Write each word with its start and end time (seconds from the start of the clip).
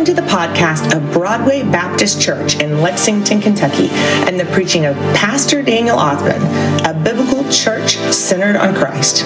Welcome 0.00 0.16
to 0.16 0.22
the 0.22 0.28
podcast 0.28 0.96
of 0.96 1.12
Broadway 1.12 1.62
Baptist 1.62 2.22
Church 2.22 2.58
in 2.58 2.80
Lexington, 2.80 3.38
Kentucky, 3.38 3.88
and 3.90 4.40
the 4.40 4.46
preaching 4.46 4.86
of 4.86 4.96
Pastor 5.14 5.60
Daniel 5.60 5.98
Ausbun, 5.98 6.40
a 6.88 6.94
biblical 7.04 7.46
church 7.52 7.96
centered 8.10 8.56
on 8.56 8.74
Christ. 8.74 9.24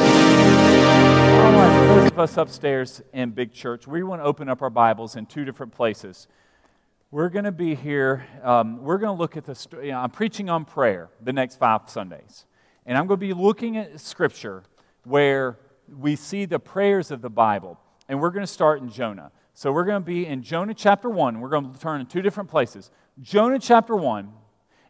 Of 2.08 2.18
us 2.18 2.36
upstairs 2.36 3.00
in 3.12 3.30
Big 3.30 3.52
Church, 3.52 3.86
we 3.86 4.02
want 4.02 4.20
to 4.20 4.24
open 4.24 4.48
up 4.48 4.62
our 4.62 4.70
Bibles 4.70 5.14
in 5.14 5.26
two 5.26 5.44
different 5.44 5.72
places. 5.72 6.26
We're 7.12 7.28
going 7.28 7.44
to 7.44 7.52
be 7.52 7.76
here, 7.76 8.26
um, 8.42 8.82
we're 8.82 8.98
going 8.98 9.16
to 9.16 9.20
look 9.20 9.36
at 9.36 9.44
the, 9.44 9.56
you 9.80 9.92
know, 9.92 10.00
I'm 10.00 10.10
preaching 10.10 10.50
on 10.50 10.64
prayer 10.64 11.08
the 11.22 11.32
next 11.32 11.54
five 11.54 11.88
Sundays. 11.88 12.46
And 12.84 12.98
I'm 12.98 13.06
going 13.06 13.20
to 13.20 13.26
be 13.26 13.32
looking 13.32 13.76
at 13.76 14.00
Scripture 14.00 14.64
where 15.04 15.56
we 15.86 16.16
see 16.16 16.46
the 16.46 16.58
prayers 16.58 17.12
of 17.12 17.22
the 17.22 17.30
Bible. 17.30 17.78
And 18.08 18.20
we're 18.20 18.30
going 18.30 18.42
to 18.42 18.52
start 18.52 18.82
in 18.82 18.90
Jonah. 18.90 19.30
So 19.56 19.70
we're 19.70 19.84
going 19.84 20.02
to 20.02 20.06
be 20.06 20.26
in 20.26 20.42
Jonah 20.42 20.74
chapter 20.74 21.08
1. 21.08 21.40
We're 21.40 21.48
going 21.48 21.72
to 21.72 21.78
turn 21.78 22.00
in 22.00 22.06
two 22.06 22.22
different 22.22 22.50
places. 22.50 22.90
Jonah 23.22 23.60
chapter 23.60 23.94
1, 23.94 24.28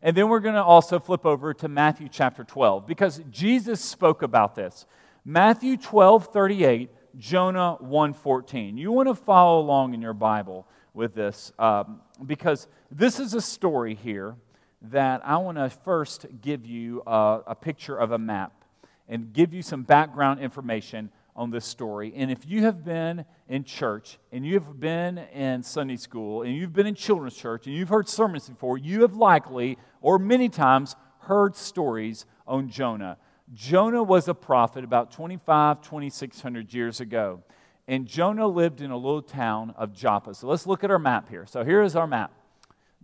and 0.01 0.17
then 0.17 0.31
we're 0.31 0.41
going 0.41 0.55
to 0.55 0.65
also 0.65 0.99
flip 0.99 1.27
over 1.27 1.53
to 1.53 1.69
Matthew 1.69 2.09
chapter 2.11 2.45
12 2.45 2.87
because 2.87 3.21
Jesus 3.31 3.83
spoke 3.83 4.23
about 4.23 4.55
this. 4.55 4.87
Matthew 5.23 5.77
12, 5.77 6.29
38, 6.29 6.91
Jonah 7.19 7.77
1, 7.81 8.15
14. 8.15 8.79
You 8.79 8.91
want 8.91 9.07
to 9.09 9.15
follow 9.15 9.61
along 9.61 9.93
in 9.93 10.01
your 10.01 10.15
Bible 10.15 10.67
with 10.95 11.15
this 11.15 11.53
um, 11.59 12.01
because 12.25 12.67
this 12.91 13.21
is 13.21 13.35
a 13.35 13.43
story 13.43 13.95
here 13.95 14.35
that 14.81 15.21
I 15.27 15.37
want 15.37 15.59
to 15.59 15.69
first 15.69 16.25
give 16.41 16.65
you 16.65 17.03
a, 17.07 17.41
a 17.49 17.55
picture 17.55 17.97
of 17.97 18.13
a 18.13 18.19
map 18.19 18.65
and 19.11 19.31
give 19.31 19.53
you 19.53 19.61
some 19.61 19.83
background 19.83 20.41
information 20.41 21.11
on 21.37 21.51
this 21.51 21.65
story. 21.65 22.13
And 22.15 22.31
if 22.31 22.47
you 22.47 22.63
have 22.63 22.85
been 22.85 23.25
in 23.49 23.65
church 23.65 24.19
and 24.31 24.47
you've 24.47 24.79
been 24.79 25.19
in 25.19 25.63
Sunday 25.63 25.97
school 25.97 26.43
and 26.43 26.55
you've 26.55 26.73
been 26.73 26.87
in 26.87 26.95
children's 26.95 27.37
church 27.37 27.67
and 27.67 27.75
you've 27.75 27.89
heard 27.89 28.09
sermons 28.09 28.49
before, 28.49 28.79
you 28.79 29.03
have 29.03 29.15
likely 29.15 29.79
or 30.01 30.19
many 30.19 30.49
times 30.49 30.95
heard 31.21 31.57
stories 31.57 32.27
on 32.47 32.69
Jonah. 32.69 33.17
Jonah 33.53 34.03
was 34.03 34.29
a 34.29 34.35
prophet 34.35 34.85
about 34.85 35.11
25, 35.11 35.83
2600 35.83 36.73
years 36.73 37.01
ago. 37.01 37.43
And 37.87 38.07
Jonah 38.07 38.47
lived 38.47 38.81
in 38.81 38.91
a 38.91 38.97
little 38.97 39.23
town 39.23 39.75
of 39.77 39.93
Joppa. 39.93 40.35
So 40.35 40.47
let's 40.47 40.67
look 40.67 40.85
at 40.85 40.91
our 40.91 40.99
map 40.99 41.29
here. 41.29 41.47
So 41.47 41.65
here 41.65 41.83
is 41.83 41.97
our 41.97 42.07
map. 42.07 42.33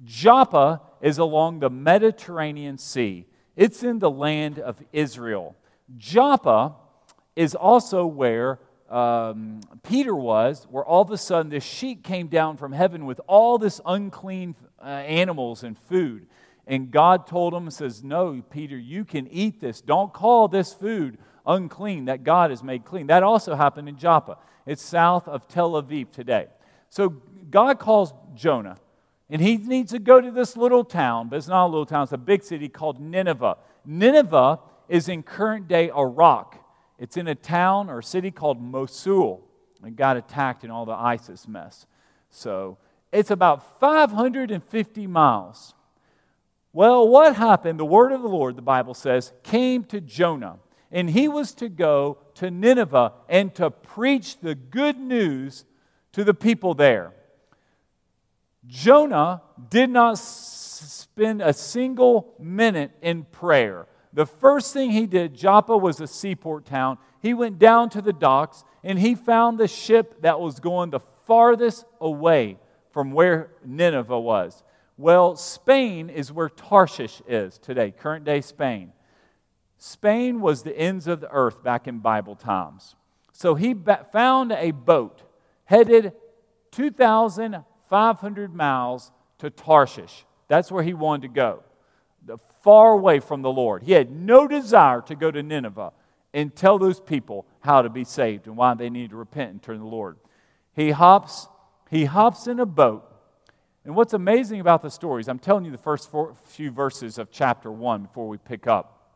Joppa 0.04 0.80
is 1.02 1.18
along 1.18 1.60
the 1.60 1.68
Mediterranean 1.68 2.78
Sea. 2.78 3.26
It's 3.56 3.82
in 3.82 3.98
the 3.98 4.10
land 4.10 4.58
of 4.58 4.82
Israel. 4.92 5.56
Joppa 5.98 6.76
is 7.40 7.54
also 7.54 8.04
where 8.04 8.58
um, 8.90 9.62
Peter 9.82 10.14
was, 10.14 10.66
where 10.68 10.84
all 10.84 11.00
of 11.00 11.10
a 11.10 11.16
sudden 11.16 11.50
this 11.50 11.64
sheet 11.64 12.04
came 12.04 12.26
down 12.26 12.58
from 12.58 12.72
heaven 12.72 13.06
with 13.06 13.18
all 13.26 13.56
this 13.56 13.80
unclean 13.86 14.54
uh, 14.78 14.84
animals 14.84 15.62
and 15.62 15.78
food. 15.78 16.26
And 16.66 16.90
God 16.90 17.26
told 17.26 17.54
him, 17.54 17.70
says, 17.70 18.04
No, 18.04 18.42
Peter, 18.50 18.76
you 18.76 19.06
can 19.06 19.26
eat 19.28 19.58
this. 19.58 19.80
Don't 19.80 20.12
call 20.12 20.48
this 20.48 20.74
food 20.74 21.16
unclean 21.46 22.04
that 22.04 22.24
God 22.24 22.50
has 22.50 22.62
made 22.62 22.84
clean. 22.84 23.06
That 23.06 23.22
also 23.22 23.54
happened 23.54 23.88
in 23.88 23.96
Joppa. 23.96 24.36
It's 24.66 24.82
south 24.82 25.26
of 25.26 25.48
Tel 25.48 25.82
Aviv 25.82 26.12
today. 26.12 26.48
So 26.90 27.08
God 27.48 27.78
calls 27.78 28.12
Jonah, 28.34 28.76
and 29.30 29.40
he 29.40 29.56
needs 29.56 29.92
to 29.92 29.98
go 29.98 30.20
to 30.20 30.30
this 30.30 30.58
little 30.58 30.84
town, 30.84 31.30
but 31.30 31.36
it's 31.36 31.48
not 31.48 31.64
a 31.64 31.70
little 31.70 31.86
town, 31.86 32.02
it's 32.02 32.12
a 32.12 32.18
big 32.18 32.42
city 32.42 32.68
called 32.68 33.00
Nineveh. 33.00 33.56
Nineveh 33.86 34.58
is 34.90 35.08
in 35.08 35.22
current 35.22 35.68
day 35.68 35.90
Iraq. 35.90 36.59
It's 37.00 37.16
in 37.16 37.26
a 37.26 37.34
town 37.34 37.88
or 37.88 38.02
city 38.02 38.30
called 38.30 38.62
Mosul. 38.62 39.42
It 39.84 39.96
got 39.96 40.18
attacked 40.18 40.64
in 40.64 40.70
all 40.70 40.84
the 40.84 40.92
ISIS 40.92 41.48
mess. 41.48 41.86
So 42.28 42.76
it's 43.10 43.30
about 43.30 43.80
550 43.80 45.06
miles. 45.06 45.74
Well, 46.74 47.08
what 47.08 47.36
happened? 47.36 47.80
The 47.80 47.86
word 47.86 48.12
of 48.12 48.20
the 48.20 48.28
Lord, 48.28 48.54
the 48.54 48.62
Bible 48.62 48.92
says, 48.92 49.32
came 49.42 49.82
to 49.84 50.00
Jonah. 50.02 50.58
And 50.92 51.08
he 51.08 51.26
was 51.26 51.54
to 51.54 51.70
go 51.70 52.18
to 52.34 52.50
Nineveh 52.50 53.12
and 53.30 53.54
to 53.54 53.70
preach 53.70 54.38
the 54.38 54.54
good 54.54 54.98
news 54.98 55.64
to 56.12 56.22
the 56.22 56.34
people 56.34 56.74
there. 56.74 57.14
Jonah 58.66 59.40
did 59.70 59.88
not 59.88 60.18
spend 60.18 61.40
a 61.40 61.54
single 61.54 62.34
minute 62.38 62.90
in 63.00 63.24
prayer 63.24 63.86
the 64.12 64.26
first 64.26 64.72
thing 64.72 64.90
he 64.90 65.06
did, 65.06 65.34
Joppa 65.34 65.76
was 65.76 66.00
a 66.00 66.06
seaport 66.06 66.66
town. 66.66 66.98
He 67.20 67.34
went 67.34 67.58
down 67.58 67.90
to 67.90 68.02
the 68.02 68.12
docks 68.12 68.64
and 68.82 68.98
he 68.98 69.14
found 69.14 69.58
the 69.58 69.68
ship 69.68 70.22
that 70.22 70.40
was 70.40 70.58
going 70.58 70.90
the 70.90 71.00
farthest 71.26 71.84
away 72.00 72.58
from 72.92 73.12
where 73.12 73.50
Nineveh 73.64 74.18
was. 74.18 74.64
Well, 74.96 75.36
Spain 75.36 76.10
is 76.10 76.32
where 76.32 76.48
Tarshish 76.48 77.22
is 77.28 77.58
today, 77.58 77.92
current 77.92 78.24
day 78.24 78.40
Spain. 78.40 78.92
Spain 79.78 80.40
was 80.40 80.62
the 80.62 80.76
ends 80.76 81.06
of 81.06 81.20
the 81.20 81.30
earth 81.30 81.62
back 81.62 81.86
in 81.86 82.00
Bible 82.00 82.34
times. 82.34 82.96
So 83.32 83.54
he 83.54 83.74
found 84.12 84.52
a 84.52 84.72
boat 84.72 85.22
headed 85.64 86.12
2,500 86.72 88.54
miles 88.54 89.12
to 89.38 89.50
Tarshish. 89.50 90.26
That's 90.48 90.70
where 90.70 90.82
he 90.82 90.94
wanted 90.94 91.22
to 91.22 91.28
go 91.28 91.62
far 92.62 92.92
away 92.92 93.20
from 93.20 93.42
the 93.42 93.52
Lord. 93.52 93.82
He 93.82 93.92
had 93.92 94.10
no 94.10 94.46
desire 94.46 95.00
to 95.02 95.14
go 95.14 95.30
to 95.30 95.42
Nineveh 95.42 95.92
and 96.32 96.54
tell 96.54 96.78
those 96.78 97.00
people 97.00 97.46
how 97.60 97.82
to 97.82 97.88
be 97.88 98.04
saved 98.04 98.46
and 98.46 98.56
why 98.56 98.74
they 98.74 98.90
need 98.90 99.10
to 99.10 99.16
repent 99.16 99.50
and 99.50 99.62
turn 99.62 99.76
to 99.76 99.82
the 99.82 99.86
Lord. 99.86 100.16
He 100.74 100.90
hops, 100.90 101.48
he 101.90 102.04
hops 102.04 102.46
in 102.46 102.60
a 102.60 102.66
boat. 102.66 103.06
And 103.84 103.96
what's 103.96 104.12
amazing 104.12 104.60
about 104.60 104.82
the 104.82 104.90
stories, 104.90 105.26
I'm 105.28 105.38
telling 105.38 105.64
you 105.64 105.70
the 105.70 105.78
first 105.78 106.10
few 106.44 106.70
verses 106.70 107.18
of 107.18 107.30
chapter 107.30 107.72
1 107.72 108.02
before 108.02 108.28
we 108.28 108.36
pick 108.36 108.66
up. 108.66 109.08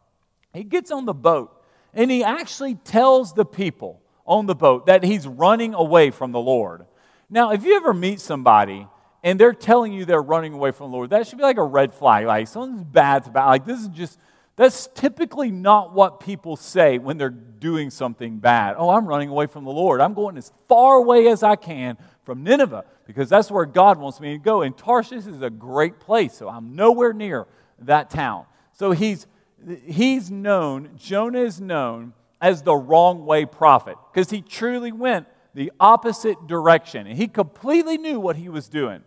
He 0.53 0.65
gets 0.65 0.91
on 0.91 1.05
the 1.05 1.15
boat 1.15 1.63
and 1.93 2.11
he 2.11 2.25
actually 2.25 2.75
tells 2.77 3.35
the 3.35 3.45
people 3.45 4.01
on 4.27 4.47
the 4.47 4.55
boat 4.55 4.87
that 4.87 5.05
he's 5.05 5.29
running 5.29 5.75
away 5.75 6.11
from 6.11 6.33
the 6.33 6.41
Lord. 6.41 6.87
Now, 7.29 7.51
if 7.53 7.65
you 7.65 7.77
ever 7.77 7.93
meet 7.93 8.21
somebody 8.21 8.89
and 9.25 9.41
they're 9.41 9.55
telling 9.55 9.93
you 9.93 10.05
they're 10.05 10.23
running 10.23 10.53
away 10.53 10.71
from 10.71 10.91
the 10.91 10.97
Lord, 10.97 11.11
that 11.11 11.27
should 11.27 11.39
be 11.39 11.45
like 11.45 11.57
a 11.57 11.65
red 11.65 11.93
flag. 11.93 12.27
Like 12.27 12.47
something's 12.47 12.85
bad's 12.85 13.27
about. 13.27 13.49
Like 13.49 13.65
this 13.65 13.81
is 13.81 13.89
just 13.89 14.19
that's 14.55 14.89
typically 14.95 15.51
not 15.51 15.93
what 15.93 16.21
people 16.21 16.57
say 16.57 16.99
when 16.99 17.19
they're 17.19 17.31
doing 17.31 17.91
something 17.91 18.39
bad. 18.39 18.77
Oh, 18.79 18.91
I'm 18.91 19.07
running 19.07 19.31
away 19.31 19.47
from 19.47 19.65
the 19.65 19.73
Lord. 19.73 20.01
I'm 20.01 20.15
going 20.15 20.37
as 20.37 20.53
far 20.69 20.97
away 20.97 21.27
as 21.27 21.43
I 21.43 21.57
can 21.57 21.97
from 22.23 22.45
Nineveh 22.45 22.85
because 23.07 23.29
that's 23.29 23.51
where 23.51 23.65
God 23.65 23.99
wants 23.99 24.21
me 24.21 24.33
to 24.33 24.39
go. 24.39 24.63
And 24.63 24.77
Tarshish 24.77 25.27
is 25.27 25.43
a 25.43 25.51
great 25.51 25.99
place, 25.99 26.35
so 26.35 26.49
I'm 26.49 26.77
nowhere 26.77 27.13
near 27.13 27.47
that 27.81 28.11
town. 28.11 28.45
So 28.75 28.93
he's 28.93 29.27
he's 29.87 30.31
known, 30.31 30.91
Jonah 30.97 31.41
is 31.41 31.61
known 31.61 32.13
as 32.41 32.63
the 32.63 32.75
wrong 32.75 33.25
way 33.25 33.47
prophet 33.47 33.97
because 34.13 34.29
he 34.29 34.43
truly 34.43 34.93
went 34.93 35.27
the 35.55 35.73
opposite 35.81 36.47
direction. 36.47 37.07
And 37.07 37.17
he 37.17 37.27
completely 37.27 37.97
knew 37.97 38.21
what 38.21 38.37
he 38.37 38.49
was 38.51 38.69
doing. 38.69 39.03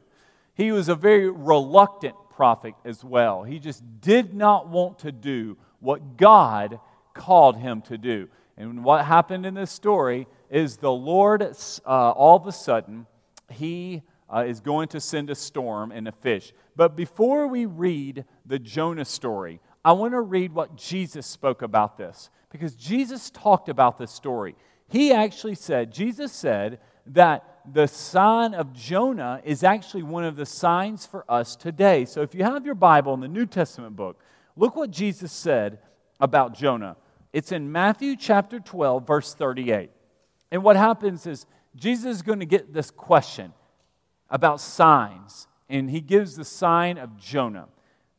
He 0.57 0.71
was 0.71 0.89
a 0.89 0.95
very 0.95 1.29
reluctant 1.29 2.15
prophet 2.31 2.73
as 2.83 3.03
well. 3.03 3.43
He 3.43 3.59
just 3.59 3.83
did 4.01 4.33
not 4.33 4.67
want 4.67 4.99
to 4.99 5.11
do 5.11 5.55
what 5.79 6.17
God 6.17 6.79
called 7.13 7.57
him 7.57 7.83
to 7.83 7.97
do. 7.97 8.27
And 8.57 8.83
what 8.83 9.05
happened 9.05 9.45
in 9.45 9.53
this 9.53 9.71
story 9.71 10.25
is 10.49 10.77
the 10.77 10.91
Lord, 10.91 11.43
uh, 11.43 11.51
all 11.85 12.37
of 12.37 12.47
a 12.47 12.51
sudden, 12.51 13.05
he 13.51 14.01
uh, 14.33 14.45
is 14.47 14.59
going 14.59 14.87
to 14.89 14.99
send 14.99 15.29
a 15.29 15.35
storm 15.35 15.91
and 15.91 16.07
a 16.07 16.11
fish. 16.11 16.53
But 16.75 16.95
before 16.95 17.47
we 17.47 17.67
read 17.67 18.25
the 18.47 18.57
Jonah 18.57 19.05
story, 19.05 19.59
I 19.85 19.91
want 19.91 20.13
to 20.13 20.21
read 20.21 20.53
what 20.53 20.75
Jesus 20.75 21.27
spoke 21.27 21.61
about 21.61 21.99
this 21.99 22.31
because 22.49 22.73
Jesus 22.73 23.29
talked 23.29 23.69
about 23.69 23.99
this 23.99 24.11
story. 24.11 24.55
He 24.87 25.11
actually 25.11 25.55
said, 25.55 25.93
Jesus 25.93 26.31
said 26.31 26.79
that 27.07 27.56
the 27.71 27.87
sign 27.87 28.53
of 28.53 28.73
Jonah 28.73 29.41
is 29.43 29.63
actually 29.63 30.03
one 30.03 30.23
of 30.23 30.35
the 30.35 30.45
signs 30.45 31.05
for 31.05 31.25
us 31.29 31.55
today. 31.55 32.05
So 32.05 32.21
if 32.21 32.33
you 32.33 32.43
have 32.43 32.65
your 32.65 32.75
Bible 32.75 33.13
in 33.13 33.19
the 33.19 33.27
New 33.27 33.45
Testament 33.45 33.95
book, 33.95 34.19
look 34.55 34.75
what 34.75 34.91
Jesus 34.91 35.31
said 35.31 35.79
about 36.19 36.53
Jonah. 36.53 36.95
It's 37.33 37.51
in 37.51 37.71
Matthew 37.71 38.15
chapter 38.15 38.59
12, 38.59 39.05
verse 39.05 39.33
38. 39.33 39.91
And 40.51 40.63
what 40.63 40.75
happens 40.75 41.27
is 41.27 41.45
Jesus 41.75 42.17
is 42.17 42.21
going 42.21 42.39
to 42.39 42.45
get 42.45 42.73
this 42.73 42.89
question 42.89 43.53
about 44.29 44.61
signs, 44.61 45.47
and 45.69 45.89
he 45.89 46.01
gives 46.01 46.35
the 46.35 46.45
sign 46.45 46.97
of 46.97 47.17
Jonah. 47.17 47.67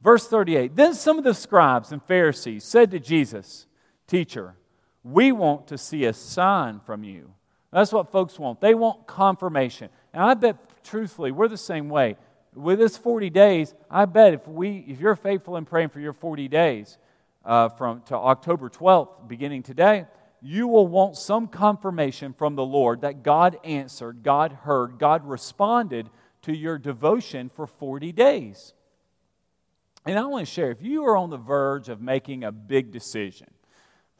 Verse 0.00 0.28
38 0.28 0.76
Then 0.76 0.94
some 0.94 1.18
of 1.18 1.24
the 1.24 1.34
scribes 1.34 1.90
and 1.90 2.02
Pharisees 2.02 2.64
said 2.64 2.90
to 2.90 3.00
Jesus, 3.00 3.66
Teacher, 4.06 4.54
we 5.02 5.32
want 5.32 5.66
to 5.68 5.78
see 5.78 6.04
a 6.04 6.12
sign 6.12 6.80
from 6.80 7.02
you. 7.02 7.32
That's 7.70 7.92
what 7.92 8.10
folks 8.10 8.38
want. 8.38 8.60
They 8.60 8.74
want 8.74 9.06
confirmation. 9.06 9.90
And 10.12 10.22
I 10.22 10.34
bet, 10.34 10.56
truthfully, 10.84 11.32
we're 11.32 11.48
the 11.48 11.56
same 11.56 11.88
way. 11.88 12.16
With 12.54 12.78
this 12.78 12.96
40 12.96 13.30
days, 13.30 13.74
I 13.90 14.06
bet 14.06 14.34
if, 14.34 14.48
we, 14.48 14.84
if 14.88 15.00
you're 15.00 15.16
faithful 15.16 15.56
in 15.56 15.64
praying 15.64 15.90
for 15.90 16.00
your 16.00 16.14
40 16.14 16.48
days 16.48 16.98
uh, 17.44 17.68
from 17.68 18.00
to 18.02 18.16
October 18.16 18.70
12th, 18.70 19.28
beginning 19.28 19.62
today, 19.62 20.06
you 20.40 20.66
will 20.68 20.86
want 20.86 21.16
some 21.16 21.46
confirmation 21.46 22.32
from 22.32 22.54
the 22.54 22.64
Lord 22.64 23.02
that 23.02 23.22
God 23.22 23.58
answered, 23.64 24.22
God 24.22 24.52
heard, 24.52 24.98
God 24.98 25.26
responded 25.26 26.08
to 26.42 26.56
your 26.56 26.78
devotion 26.78 27.50
for 27.54 27.66
40 27.66 28.12
days. 28.12 28.72
And 30.06 30.18
I 30.18 30.24
want 30.24 30.46
to 30.46 30.52
share 30.52 30.70
if 30.70 30.80
you 30.80 31.04
are 31.04 31.16
on 31.16 31.30
the 31.30 31.36
verge 31.36 31.88
of 31.88 32.00
making 32.00 32.44
a 32.44 32.52
big 32.52 32.92
decision 32.92 33.48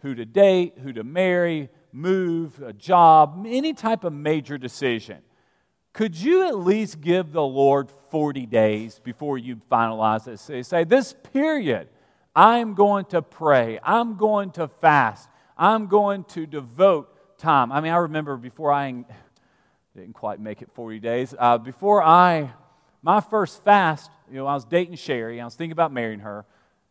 who 0.01 0.15
to 0.15 0.25
date, 0.25 0.75
who 0.83 0.93
to 0.93 1.05
marry, 1.05 1.71
move, 1.93 2.63
a 2.63 2.73
job, 2.73 3.45
any 3.47 3.73
type 3.73 4.05
of 4.05 4.13
major 4.13 4.59
decision 4.59 5.19
could 5.99 6.15
you 6.15 6.47
at 6.47 6.57
least 6.57 7.01
give 7.01 7.33
the 7.33 7.43
Lord 7.43 7.91
40 8.11 8.47
days 8.47 9.01
before 9.03 9.37
you 9.37 9.61
finalize 9.69 10.29
it? 10.29 10.39
Say, 10.39 10.63
say, 10.63 10.85
this 10.85 11.13
period, 11.33 11.89
I'm 12.37 12.75
going 12.75 13.07
to 13.07 13.21
pray, 13.21 13.81
I'm 13.83 14.17
going 14.17 14.53
to 14.53 14.69
fast, 14.69 15.29
I'm 15.57 15.89
going 15.89 16.23
to 16.25 16.47
devote 16.47 17.37
time. 17.37 17.73
I 17.73 17.81
mean, 17.81 17.93
I 17.93 17.97
remember 17.97 18.37
before 18.37 18.71
I 18.71 18.93
didn't 19.97 20.13
quite 20.13 20.39
make 20.39 20.63
it 20.63 20.71
40 20.73 21.01
days, 21.01 21.35
uh, 21.37 21.59
before 21.59 22.01
I, 22.01 22.53
my 23.03 23.21
first 23.21 23.65
fast, 23.65 24.09
you 24.31 24.37
know, 24.37 24.47
I 24.47 24.55
was 24.55 24.65
dating 24.65 24.95
Sherry, 24.95 25.41
I 25.41 25.45
was 25.45 25.57
thinking 25.57 25.73
about 25.73 25.93
marrying 25.93 26.21
her. 26.21 26.47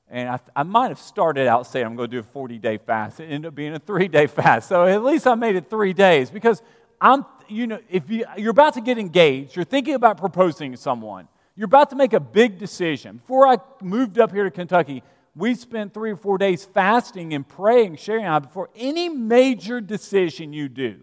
And 0.10 0.30
I, 0.30 0.40
I 0.56 0.64
might 0.64 0.88
have 0.88 1.00
started 1.00 1.48
out 1.48 1.68
saying 1.68 1.86
I'm 1.86 1.96
going 1.96 2.10
to 2.10 2.16
do 2.16 2.20
a 2.20 2.24
40 2.24 2.60
day 2.60 2.78
fast. 2.78 3.20
It 3.20 3.26
ended 3.26 3.48
up 3.48 3.56
being 3.56 3.74
a 3.74 3.80
three 3.80 4.08
day 4.08 4.28
fast. 4.28 4.70
So 4.70 4.86
at 4.86 5.04
least 5.04 5.28
I 5.28 5.36
made 5.36 5.56
it 5.56 5.70
three 5.70 5.94
days 5.94 6.30
because 6.30 6.62
I'm, 7.02 7.26
you 7.48 7.68
know, 7.68 7.80
if 7.90 8.10
you, 8.10 8.26
you're 8.38 8.52
about 8.52 8.74
to 8.76 8.82
get 8.82 8.98
engaged, 8.98 9.56
you're 9.56 9.66
thinking 9.66 9.96
about 9.96 10.18
proposing 10.18 10.72
to 10.72 10.78
someone, 10.78 11.28
you're 11.56 11.66
about 11.66 11.90
to 11.90 11.96
make 11.96 12.14
a 12.14 12.20
big 12.20 12.58
decision. 12.58 13.18
Before 13.18 13.48
I 13.48 13.58
moved 13.82 14.20
up 14.20 14.32
here 14.32 14.44
to 14.44 14.52
Kentucky, 14.52 15.04
we 15.36 15.54
spent 15.56 15.94
three 15.94 16.12
or 16.12 16.16
four 16.16 16.38
days 16.38 16.66
fasting 16.66 17.34
and 17.34 17.48
praying, 17.48 17.98
sharing 17.98 18.26
out 18.26 18.44
before 18.44 18.70
any 18.76 19.10
major 19.10 19.80
decision 19.82 20.54
you 20.54 20.70
do. 20.70 21.00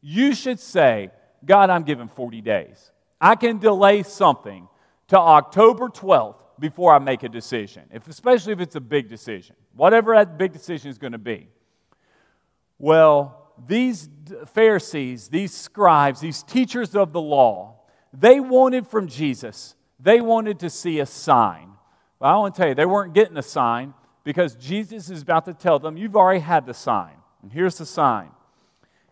You 0.00 0.34
should 0.34 0.60
say, 0.60 1.10
God, 1.44 1.70
I'm 1.70 1.82
giving 1.82 2.08
40 2.08 2.40
days. 2.42 2.92
I 3.20 3.34
can 3.34 3.58
delay 3.58 4.02
something 4.02 4.68
to 5.08 5.18
October 5.18 5.88
12th 5.88 6.36
before 6.60 6.94
I 6.94 6.98
make 6.98 7.22
a 7.22 7.28
decision, 7.28 7.84
if, 7.90 8.06
especially 8.06 8.52
if 8.52 8.60
it's 8.60 8.76
a 8.76 8.80
big 8.80 9.08
decision, 9.08 9.56
whatever 9.74 10.14
that 10.14 10.38
big 10.38 10.52
decision 10.52 10.90
is 10.90 10.98
going 10.98 11.12
to 11.12 11.18
be. 11.18 11.48
Well, 12.78 13.52
these 13.66 14.08
Pharisees, 14.54 15.28
these 15.28 15.52
scribes, 15.52 16.20
these 16.20 16.42
teachers 16.42 16.94
of 16.94 17.12
the 17.12 17.20
law, 17.20 17.80
they 18.12 18.40
wanted 18.40 18.86
from 18.86 19.08
Jesus, 19.08 19.74
they 19.98 20.20
wanted 20.20 20.58
to 20.60 20.70
see 20.70 21.00
a 21.00 21.06
sign. 21.06 21.72
But 22.18 22.26
I 22.26 22.36
want 22.36 22.54
to 22.54 22.60
tell 22.60 22.68
you, 22.68 22.74
they 22.74 22.86
weren't 22.86 23.14
getting 23.14 23.36
a 23.36 23.42
sign 23.42 23.94
because 24.24 24.54
Jesus 24.54 25.10
is 25.10 25.22
about 25.22 25.46
to 25.46 25.54
tell 25.54 25.78
them, 25.78 25.96
You've 25.96 26.16
already 26.16 26.40
had 26.40 26.66
the 26.66 26.74
sign. 26.74 27.14
And 27.42 27.50
here's 27.52 27.78
the 27.78 27.86
sign. 27.86 28.30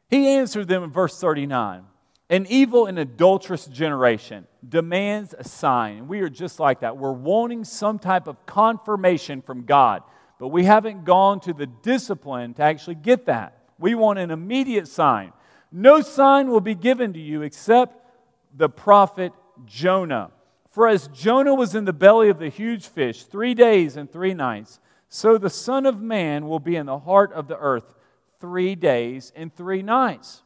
He 0.09 0.29
answered 0.29 0.69
them 0.69 0.83
in 0.83 0.91
verse 0.91 1.19
39 1.19 1.85
An 2.31 2.47
evil 2.49 2.87
and 2.87 2.99
adulterous 2.99 3.67
generation 3.67 4.47
demands 4.67 5.35
a 5.37 5.45
sign. 5.45 5.99
And 5.99 6.09
we 6.09 6.21
are 6.21 6.29
just 6.29 6.61
like 6.61 6.81
that. 6.81 6.99
We're 6.99 7.13
wanting 7.13 7.65
some 7.65 7.99
type 7.99 8.27
of 8.27 8.45
confirmation 8.45 9.41
from 9.41 9.65
God, 9.65 10.03
but 10.39 10.49
we 10.49 10.65
haven't 10.65 11.05
gone 11.05 11.41
to 11.41 11.55
the 11.55 11.67
discipline 11.67 12.53
to 12.55 12.63
actually 12.63 12.97
get 12.97 13.27
that. 13.27 13.57
We 13.79 13.95
want 13.95 14.19
an 14.19 14.31
immediate 14.31 14.89
sign. 14.89 15.33
No 15.73 16.03
sign 16.03 16.51
will 16.51 16.61
be 16.61 16.75
given 16.75 17.15
to 17.15 17.21
you 17.21 17.43
except 17.43 17.97
the 18.55 18.69
prophet 18.69 19.33
Jonah. 19.65 20.31
For 20.71 20.87
as 20.87 21.09
Jonah 21.09 21.55
was 21.55 21.75
in 21.75 21.87
the 21.87 21.93
belly 21.93 22.29
of 22.29 22.39
the 22.39 22.51
huge 22.51 22.87
fish 22.87 23.25
three 23.25 23.55
days 23.55 23.97
and 23.97 24.11
three 24.11 24.35
nights, 24.35 24.81
so 25.09 25.39
the 25.39 25.51
Son 25.51 25.87
of 25.87 26.01
Man 26.01 26.47
will 26.47 26.61
be 26.61 26.77
in 26.77 26.87
the 26.87 26.99
heart 26.99 27.33
of 27.33 27.49
the 27.49 27.57
earth 27.57 27.95
three 28.39 28.75
days 28.75 29.33
and 29.35 29.55
three 29.55 29.83
nights. 29.83 30.43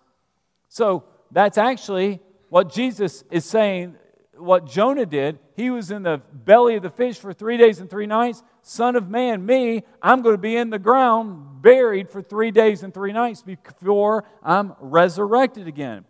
So 0.69 1.05
that's 1.32 1.58
actually 1.58 2.20
what 2.50 2.73
Jesus 2.73 3.25
is 3.31 3.44
saying, 3.44 3.96
what 4.37 4.67
Jonah 4.67 5.06
did. 5.06 5.38
He 5.56 5.70
was 5.70 5.90
in 5.90 6.02
the 6.02 6.20
belly 6.32 6.76
of 6.76 6.82
the 6.82 6.90
fish 6.90 7.19
for 7.19 7.32
three 7.32 7.56
days 7.56 7.81
and 7.81 7.88
three 7.88 8.06
nights. 8.06 8.43
Son 8.61 8.94
of 8.94 9.08
man, 9.08 9.44
me, 9.44 9.82
I'm 10.02 10.23
going 10.23 10.34
to 10.34 10.40
be 10.40 10.56
in 10.56 10.70
the 10.70 10.79
ground, 10.79 11.62
buried 11.62 12.11
for 12.11 12.23
three 12.23 12.50
days 12.50 12.82
and 12.82 12.93
three 12.93 13.12
nights 13.12 13.43
before 13.43 14.25
I'm 14.43 14.75
resurrected 14.81 15.67
again. 15.67 16.05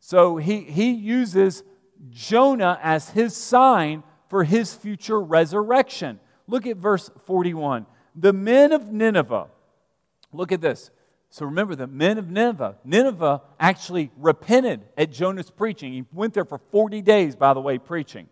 So 0.00 0.36
he, 0.36 0.60
he 0.60 0.90
uses 0.90 1.64
Jonah 2.10 2.78
as 2.82 3.10
his 3.10 3.34
sign 3.34 4.02
for 4.28 4.44
his 4.44 4.74
future 4.74 5.20
resurrection. 5.20 6.20
Look 6.46 6.66
at 6.66 6.76
verse 6.76 7.10
41. 7.26 7.86
The 8.14 8.32
men 8.32 8.72
of 8.72 8.92
Nineveh, 8.92 9.48
look 10.32 10.52
at 10.52 10.60
this. 10.60 10.90
So 11.30 11.44
remember, 11.44 11.74
the 11.74 11.86
men 11.86 12.18
of 12.18 12.30
Nineveh, 12.30 12.76
Nineveh 12.84 13.42
actually 13.60 14.10
repented 14.16 14.80
at 14.96 15.12
Jonah's 15.12 15.50
preaching. 15.50 15.92
He 15.92 16.04
went 16.12 16.34
there 16.34 16.44
for 16.44 16.58
40 16.70 17.02
days, 17.02 17.36
by 17.36 17.52
the 17.52 17.60
way, 17.60 17.78
preaching. 17.78 18.28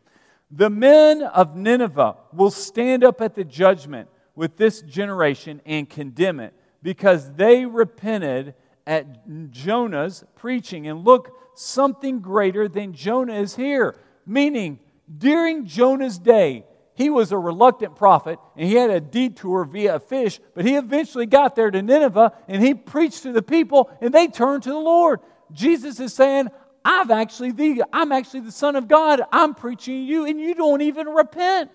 The 0.51 0.71
men 0.71 1.23
of 1.23 1.57
Nineveh 1.57 2.17
will 2.33 2.51
stand 2.51 3.05
up 3.05 3.21
at 3.21 3.35
the 3.35 3.45
judgment 3.45 4.09
with 4.35 4.57
this 4.57 4.81
generation 4.83 5.61
and 5.67 5.89
condemn 5.89 6.41
it 6.41 6.55
because 6.83 7.33
they 7.35 7.67
repented 7.67 8.55
at 8.87 9.51
Jonah's 9.51 10.25
preaching. 10.37 10.87
And 10.87 11.05
look, 11.05 11.37
something 11.55 12.21
greater 12.21 12.69
than 12.69 12.93
Jonah 12.93 13.35
is 13.35 13.57
here. 13.57 13.97
Meaning, 14.25 14.79
during 15.19 15.67
Jonah's 15.67 16.19
day, 16.19 16.65
he 16.97 17.11
was 17.11 17.31
a 17.31 17.39
reluctant 17.39 17.95
prophet 17.95 18.39
and 18.57 18.67
he 18.69 18.75
had 18.75 18.91
a 18.91 19.01
detour 19.01 19.65
via 19.65 19.97
a 19.97 20.01
fish, 20.01 20.41
but 20.55 20.65
he 20.65 20.75
eventually 20.75 21.27
got 21.27 21.55
there 21.55 21.71
to 21.71 21.83
Nineveh 21.83 22.33
and 22.49 22.63
he 22.63 22.75
preached 22.75 23.23
to 23.23 23.33
the 23.33 23.43
people 23.43 23.91
and 24.01 24.13
they 24.13 24.27
turned 24.27 24.65
to 24.65 24.71
the 24.71 24.79
Lord. 24.79 25.21
Jesus 25.53 26.01
is 26.01 26.13
saying, 26.13 26.49
I've 26.87 27.11
actually 27.11 27.51
the, 27.51 27.85
I'm 27.93 28.13
actually 28.13 28.41
the 28.41 28.53
Son 28.53 28.77
of 28.77 28.87
God. 28.87 29.21
I'm 29.33 29.55
preaching 29.55 30.05
you, 30.05 30.25
and 30.25 30.41
you 30.41 30.55
don't 30.55 30.83
even 30.83 31.09
repent. 31.09 31.73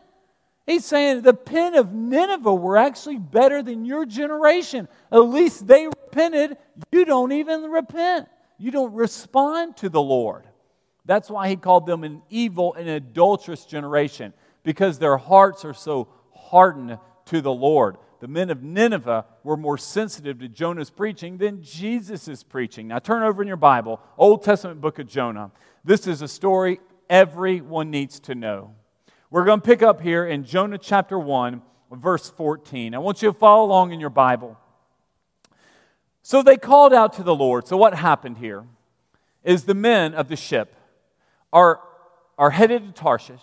He's 0.66 0.86
saying 0.86 1.22
the 1.22 1.34
pen 1.34 1.76
of 1.76 1.92
Nineveh 1.92 2.56
were 2.56 2.78
actually 2.78 3.18
better 3.18 3.62
than 3.62 3.84
your 3.84 4.06
generation. 4.06 4.88
At 5.12 5.20
least 5.20 5.68
they 5.68 5.86
repented. 5.88 6.58
You 6.94 7.04
don't 7.04 7.34
even 7.34 7.64
repent. 7.64 8.30
You 8.58 8.72
don't 8.72 8.94
respond 8.94 9.76
to 9.78 9.90
the 9.90 10.02
Lord. 10.02 10.48
That's 11.04 11.30
why 11.30 11.50
he 11.50 11.58
called 11.58 11.88
them 11.88 12.06
an 12.06 12.22
evil 12.30 12.74
and 12.76 12.88
adulterous 12.88 13.66
generation, 13.66 14.34
because 14.64 15.00
their 15.00 15.18
hearts 15.18 15.66
are 15.66 15.74
so 15.74 16.08
hardened 16.34 16.98
to 17.26 17.42
the 17.42 17.54
Lord 17.54 17.98
the 18.22 18.28
men 18.28 18.52
of 18.52 18.62
Nineveh 18.62 19.26
were 19.44 19.58
more 19.58 19.80
sensitive 19.80 20.40
to 20.40 20.48
Jonah's 20.48 20.92
preaching 20.92 21.38
than 21.38 21.64
Jesus' 21.64 22.44
preaching. 22.44 22.88
Now 22.88 23.00
turn 23.00 23.24
over 23.24 23.42
in 23.42 23.48
your 23.48 23.58
Bible, 23.58 24.00
Old 24.16 24.44
Testament 24.44 24.80
book 24.80 25.00
of 25.00 25.08
Jonah. 25.08 25.52
This 25.84 26.06
is 26.06 26.22
a 26.22 26.28
story 26.28 26.80
everyone 27.10 27.90
needs 27.90 28.20
to 28.22 28.36
know. 28.36 28.76
We're 29.32 29.46
going 29.46 29.60
to 29.60 29.66
pick 29.66 29.82
up 29.82 30.02
here 30.02 30.24
in 30.24 30.44
Jonah 30.44 30.78
chapter 30.78 31.18
1, 31.18 31.64
verse 31.94 32.30
14. 32.30 32.94
I 32.94 33.00
want 33.00 33.24
you 33.24 33.32
to 33.32 33.38
follow 33.38 33.66
along 33.66 33.92
in 33.92 34.00
your 34.00 34.12
Bible. 34.12 34.56
So 36.22 36.44
they 36.44 36.58
called 36.58 36.94
out 36.94 37.14
to 37.14 37.24
the 37.24 37.36
Lord. 37.36 37.68
So 37.68 37.76
what 37.76 37.96
happened 37.96 38.38
here 38.38 38.66
is 39.44 39.64
the 39.64 39.74
men 39.74 40.14
of 40.14 40.28
the 40.28 40.36
ship 40.36 40.76
are, 41.52 41.80
are 42.38 42.52
headed 42.52 42.86
to 42.86 42.92
Tarshish, 42.92 43.42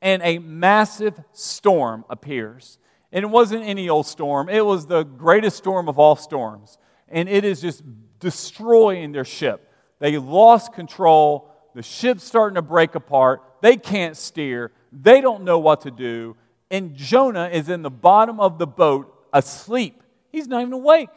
and 0.00 0.22
a 0.22 0.38
massive 0.38 1.20
storm 1.32 2.04
appears. 2.08 2.78
And 3.12 3.24
it 3.24 3.28
wasn't 3.28 3.64
any 3.64 3.88
old 3.88 4.06
storm, 4.06 4.48
it 4.48 4.64
was 4.64 4.86
the 4.86 5.02
greatest 5.02 5.56
storm 5.56 5.88
of 5.88 5.98
all 5.98 6.16
storms. 6.16 6.78
And 7.08 7.28
it 7.28 7.44
is 7.44 7.60
just 7.60 7.82
destroying 8.20 9.12
their 9.12 9.24
ship. 9.24 9.72
They 9.98 10.18
lost 10.18 10.72
control. 10.72 11.50
The 11.74 11.82
ship's 11.82 12.24
starting 12.24 12.56
to 12.56 12.62
break 12.62 12.94
apart. 12.94 13.42
They 13.62 13.76
can't 13.76 14.16
steer. 14.16 14.72
They 14.92 15.20
don't 15.20 15.44
know 15.44 15.58
what 15.58 15.82
to 15.82 15.90
do. 15.90 16.36
And 16.70 16.94
Jonah 16.94 17.48
is 17.48 17.68
in 17.68 17.82
the 17.82 17.90
bottom 17.90 18.40
of 18.40 18.58
the 18.58 18.66
boat 18.66 19.14
asleep. 19.32 20.02
He's 20.30 20.48
not 20.48 20.60
even 20.60 20.72
awake. 20.72 21.10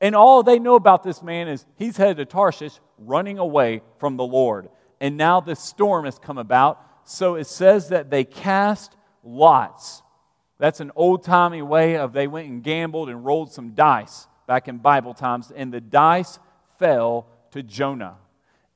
And 0.00 0.14
all 0.14 0.42
they 0.42 0.58
know 0.58 0.74
about 0.74 1.02
this 1.02 1.22
man 1.22 1.48
is 1.48 1.64
he's 1.76 1.96
headed 1.96 2.16
to 2.18 2.24
Tarshish 2.24 2.78
running 2.98 3.38
away 3.38 3.82
from 3.98 4.16
the 4.16 4.24
Lord. 4.24 4.68
And 5.00 5.16
now 5.16 5.40
this 5.40 5.60
storm 5.60 6.04
has 6.04 6.18
come 6.18 6.38
about. 6.38 6.84
So 7.04 7.34
it 7.34 7.46
says 7.46 7.88
that 7.88 8.10
they 8.10 8.24
cast 8.24 8.96
lots 9.24 10.02
that's 10.62 10.78
an 10.78 10.92
old 10.94 11.24
timey 11.24 11.60
way 11.60 11.96
of 11.96 12.12
they 12.12 12.28
went 12.28 12.48
and 12.48 12.62
gambled 12.62 13.08
and 13.08 13.24
rolled 13.24 13.52
some 13.52 13.70
dice 13.70 14.28
back 14.46 14.68
in 14.68 14.78
Bible 14.78 15.12
times, 15.12 15.50
and 15.50 15.74
the 15.74 15.80
dice 15.80 16.38
fell 16.78 17.26
to 17.50 17.64
Jonah. 17.64 18.14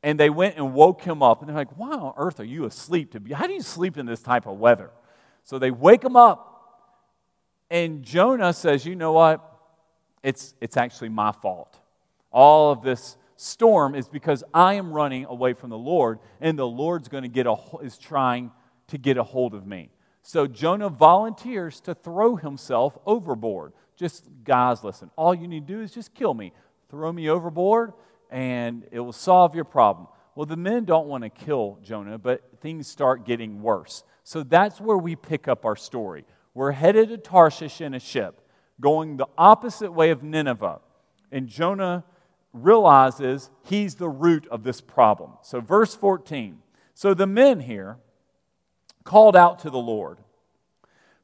And 0.03 0.19
they 0.19 0.29
went 0.29 0.57
and 0.57 0.75
woke 0.75 1.03
him 1.03 1.23
up, 1.23 1.41
and 1.41 1.49
they're 1.49 1.55
like, 1.55 1.79
Why 1.79 1.93
on 1.93 2.13
earth 2.17 2.41
are 2.41 2.45
you 2.45 2.65
asleep? 2.65 3.13
To 3.13 3.21
be? 3.21 3.33
How 3.33 3.47
do 3.47 3.53
you 3.53 3.63
sleep 3.63 3.99
in 3.99 4.05
this 4.05 4.21
type 4.21 4.47
of 4.47 4.59
weather? 4.59 4.91
So 5.45 5.61
they 5.61 5.71
wake 5.71 6.03
him 6.03 6.17
up, 6.17 6.91
and 7.71 8.03
Jonah 8.03 8.53
says, 8.53 8.85
You 8.85 8.97
know 8.97 9.13
what? 9.13 9.41
It's, 10.25 10.57
it's 10.61 10.77
actually 10.77 11.11
my 11.11 11.31
fault. 11.31 11.79
All 12.33 12.73
of 12.73 12.83
this 12.83 13.17
storm 13.37 13.95
is 13.95 14.09
because 14.09 14.43
I 14.53 14.75
am 14.75 14.93
running 14.93 15.25
away 15.27 15.53
from 15.53 15.71
the 15.71 15.79
Lord, 15.79 16.19
and 16.41 16.59
the 16.59 16.67
Lord's 16.67 17.09
going 17.09 17.23
to 17.23 17.29
get 17.29 17.47
a, 17.47 17.57
is 17.83 17.99
trying 17.99 18.51
to 18.89 18.99
get 18.99 19.17
a 19.17 19.23
hold 19.23 19.55
of 19.55 19.67
me. 19.67 19.91
So 20.23 20.47
Jonah 20.47 20.89
volunteers 20.89 21.81
to 21.83 21.95
throw 21.95 22.37
himself 22.37 22.99
overboard. 23.07 23.73
Just, 23.97 24.29
guys, 24.45 24.83
listen, 24.83 25.11
all 25.17 25.35
you 25.35 25.47
need 25.47 25.67
to 25.67 25.75
do 25.75 25.81
is 25.81 25.93
just 25.93 26.15
kill 26.15 26.35
me. 26.35 26.53
Throw 26.91 27.13
me 27.13 27.29
overboard, 27.29 27.93
and 28.31 28.87
it 28.91 29.01
will 29.01 29.13
solve 29.13 29.55
your 29.55 29.65
problem. 29.65 30.09
Well, 30.35 30.47
the 30.47 30.57
men 30.57 30.85
don't 30.85 31.07
want 31.07 31.25
to 31.25 31.31
kill 31.31 31.79
Jonah, 31.83 32.19
but 32.19 32.43
things 32.61 32.87
start 32.87 33.25
getting 33.25 33.63
worse. 33.63 34.05
So 34.25 34.43
that's 34.43 34.81
where 34.81 34.99
we 34.99 35.17
pick 35.17 35.49
up 35.49 35.65
our 35.65 35.77
story. 35.77 36.25
We're 36.53 36.73
headed 36.73 37.09
to 37.11 37.19
Tarshish 37.19 37.81
in 37.81 37.95
a 37.95 38.01
ship, 38.01 38.41
going 38.81 39.17
the 39.17 39.29
opposite 39.39 39.93
way 39.93 40.11
of 40.11 40.23
Nineveh. 40.23 40.81
And 41.31 41.47
Jonah 41.49 42.05
realizes 42.57 43.51
he's 43.65 43.97
the 43.97 44.09
root 44.09 44.47
of 44.49 44.63
this 44.63 44.81
problem. 44.81 45.33
So, 45.43 45.61
verse 45.61 45.95
14. 45.95 46.59
So 46.95 47.13
the 47.13 47.27
men 47.27 47.61
here 47.61 47.99
called 49.05 49.37
out 49.37 49.59
to 49.61 49.71
the 49.71 49.79
Lord 49.79 50.19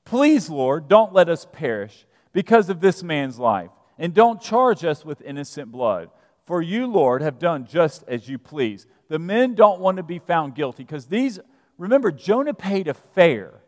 Please, 0.05 0.51
Lord, 0.51 0.89
don't 0.89 1.13
let 1.13 1.29
us 1.29 1.47
perish 1.51 2.07
because 2.33 2.69
of 2.69 2.81
this 2.81 3.03
man's 3.03 3.39
life, 3.39 3.71
and 3.99 4.13
don't 4.13 4.41
charge 4.41 4.85
us 4.85 5.05
with 5.05 5.23
innocent 5.23 5.71
blood. 5.71 6.11
For 6.45 6.61
you, 6.61 6.87
Lord, 6.87 7.23
have 7.23 7.39
done 7.39 7.67
just 7.67 8.03
as 8.09 8.29
you 8.29 8.37
please. 8.37 8.87
The 9.09 9.19
men 9.19 9.55
don't 9.55 9.81
want 9.81 9.99
to 9.99 10.03
be 10.03 10.19
found 10.19 10.55
guilty 10.55 10.83
because 10.83 11.07
these, 11.07 11.39
remember, 11.79 12.11
Jonah 12.11 12.55
paid 12.55 12.89
a 12.89 12.95
fare. 12.95 13.63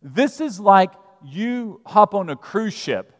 This 0.00 0.40
is 0.40 0.58
like 0.58 0.92
you 1.22 1.80
hop 1.84 2.14
on 2.14 2.30
a 2.30 2.36
cruise 2.36 2.74
ship. 2.74 3.12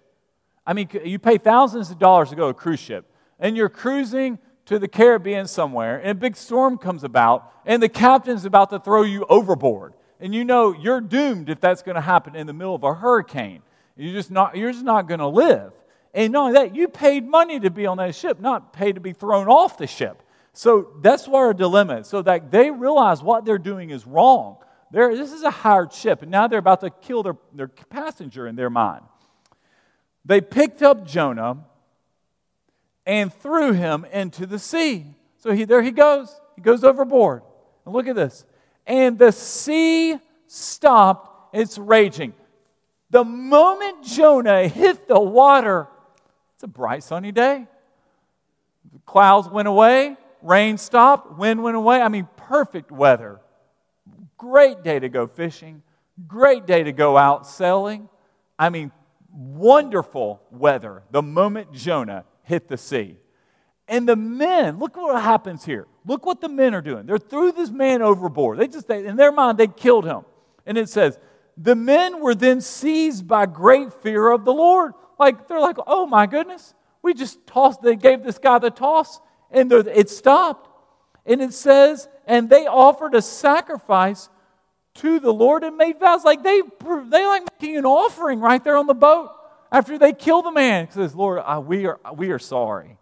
I 0.66 0.72
mean, 0.72 0.88
you 1.04 1.18
pay 1.18 1.38
thousands 1.38 1.90
of 1.90 1.98
dollars 1.98 2.30
to 2.30 2.36
go 2.36 2.44
to 2.44 2.48
a 2.48 2.54
cruise 2.54 2.80
ship, 2.80 3.07
and 3.38 3.56
you're 3.56 3.68
cruising 3.68 4.38
to 4.66 4.78
the 4.78 4.88
Caribbean 4.88 5.46
somewhere, 5.46 5.98
and 5.98 6.10
a 6.10 6.14
big 6.14 6.36
storm 6.36 6.76
comes 6.76 7.04
about, 7.04 7.52
and 7.64 7.82
the 7.82 7.88
captain's 7.88 8.44
about 8.44 8.70
to 8.70 8.78
throw 8.78 9.02
you 9.02 9.24
overboard. 9.28 9.94
And 10.20 10.34
you 10.34 10.44
know 10.44 10.72
you're 10.72 11.00
doomed 11.00 11.48
if 11.48 11.60
that's 11.60 11.82
going 11.82 11.94
to 11.94 12.00
happen 12.00 12.34
in 12.34 12.46
the 12.46 12.52
middle 12.52 12.74
of 12.74 12.82
a 12.82 12.94
hurricane. 12.94 13.62
You're 13.96 14.12
just 14.12 14.30
not, 14.30 14.56
you're 14.56 14.72
just 14.72 14.84
not 14.84 15.08
going 15.08 15.20
to 15.20 15.28
live. 15.28 15.72
And 16.12 16.34
only 16.36 16.54
that, 16.54 16.74
you 16.74 16.88
paid 16.88 17.26
money 17.26 17.60
to 17.60 17.70
be 17.70 17.86
on 17.86 17.98
that 17.98 18.14
ship, 18.14 18.40
not 18.40 18.72
paid 18.72 18.96
to 18.96 19.00
be 19.00 19.12
thrown 19.12 19.48
off 19.48 19.78
the 19.78 19.86
ship. 19.86 20.22
So 20.52 20.90
that's 21.00 21.28
where 21.28 21.46
our 21.46 21.54
dilemma 21.54 21.98
is. 21.98 22.08
So 22.08 22.22
that 22.22 22.50
they 22.50 22.70
realize 22.70 23.22
what 23.22 23.44
they're 23.44 23.58
doing 23.58 23.90
is 23.90 24.06
wrong. 24.06 24.56
They're, 24.90 25.14
this 25.14 25.32
is 25.32 25.42
a 25.42 25.50
hired 25.50 25.92
ship, 25.92 26.22
and 26.22 26.30
now 26.30 26.48
they're 26.48 26.58
about 26.58 26.80
to 26.80 26.90
kill 26.90 27.22
their, 27.22 27.36
their 27.52 27.68
passenger 27.68 28.46
in 28.46 28.56
their 28.56 28.70
mind. 28.70 29.04
They 30.24 30.40
picked 30.40 30.82
up 30.82 31.06
Jonah 31.06 31.58
and 33.08 33.32
threw 33.32 33.72
him 33.72 34.04
into 34.12 34.44
the 34.46 34.58
sea. 34.58 35.06
So 35.38 35.52
he, 35.52 35.64
there 35.64 35.82
he 35.82 35.92
goes. 35.92 36.40
He 36.56 36.60
goes 36.60 36.84
overboard. 36.84 37.42
And 37.86 37.94
look 37.94 38.06
at 38.06 38.14
this. 38.14 38.44
And 38.86 39.18
the 39.18 39.32
sea 39.32 40.18
stopped 40.46 41.56
its 41.56 41.78
raging. 41.78 42.34
The 43.08 43.24
moment 43.24 44.04
Jonah 44.04 44.68
hit 44.68 45.08
the 45.08 45.18
water, 45.18 45.88
it's 46.54 46.64
a 46.64 46.68
bright 46.68 47.02
sunny 47.02 47.32
day. 47.32 47.66
The 48.92 48.98
clouds 49.06 49.48
went 49.48 49.68
away, 49.68 50.18
rain 50.42 50.76
stopped, 50.76 51.38
wind 51.38 51.62
went 51.62 51.78
away. 51.78 52.02
I 52.02 52.08
mean, 52.08 52.28
perfect 52.36 52.92
weather. 52.92 53.40
Great 54.36 54.82
day 54.82 54.98
to 54.98 55.08
go 55.08 55.26
fishing, 55.26 55.82
great 56.26 56.66
day 56.66 56.82
to 56.82 56.92
go 56.92 57.16
out 57.16 57.46
sailing. 57.46 58.10
I 58.58 58.68
mean, 58.68 58.92
wonderful 59.32 60.42
weather 60.50 61.02
the 61.10 61.22
moment 61.22 61.72
Jonah 61.72 62.24
hit 62.48 62.68
the 62.68 62.76
sea. 62.76 63.16
And 63.86 64.08
the 64.08 64.16
men, 64.16 64.78
look 64.78 64.96
what 64.96 65.22
happens 65.22 65.64
here. 65.64 65.86
Look 66.06 66.26
what 66.26 66.40
the 66.40 66.48
men 66.48 66.74
are 66.74 66.82
doing. 66.82 67.06
They're 67.06 67.18
threw 67.18 67.52
this 67.52 67.70
man 67.70 68.02
overboard. 68.02 68.58
They 68.58 68.66
just, 68.66 68.88
they, 68.88 69.06
in 69.06 69.16
their 69.16 69.32
mind, 69.32 69.58
they 69.58 69.66
killed 69.66 70.04
him. 70.04 70.22
And 70.66 70.76
it 70.76 70.88
says, 70.88 71.18
the 71.56 71.74
men 71.74 72.20
were 72.20 72.34
then 72.34 72.60
seized 72.60 73.26
by 73.26 73.46
great 73.46 73.92
fear 73.92 74.30
of 74.30 74.44
the 74.44 74.52
Lord. 74.52 74.92
Like, 75.18 75.48
they're 75.48 75.60
like, 75.60 75.76
oh 75.86 76.06
my 76.06 76.26
goodness, 76.26 76.74
we 77.02 77.14
just 77.14 77.46
tossed, 77.46 77.82
they 77.82 77.96
gave 77.96 78.22
this 78.22 78.38
guy 78.38 78.58
the 78.58 78.70
toss, 78.70 79.20
and 79.50 79.72
it 79.72 80.10
stopped. 80.10 80.68
And 81.24 81.40
it 81.40 81.52
says, 81.52 82.08
and 82.26 82.48
they 82.48 82.66
offered 82.66 83.14
a 83.14 83.22
sacrifice 83.22 84.28
to 84.94 85.20
the 85.20 85.32
Lord 85.32 85.64
and 85.64 85.76
made 85.76 85.98
vows. 85.98 86.24
Like 86.24 86.42
they, 86.42 86.60
they 86.60 87.26
like 87.26 87.42
making 87.60 87.76
an 87.76 87.86
offering 87.86 88.40
right 88.40 88.62
there 88.62 88.76
on 88.76 88.86
the 88.86 88.94
boat 88.94 89.32
after 89.70 89.98
they 89.98 90.12
kill 90.12 90.42
the 90.42 90.52
man. 90.52 90.84
It 90.84 90.92
says, 90.92 91.14
Lord, 91.14 91.40
I, 91.44 91.58
we, 91.58 91.86
are, 91.86 91.98
we 92.16 92.30
are 92.30 92.38
sorry. 92.38 92.98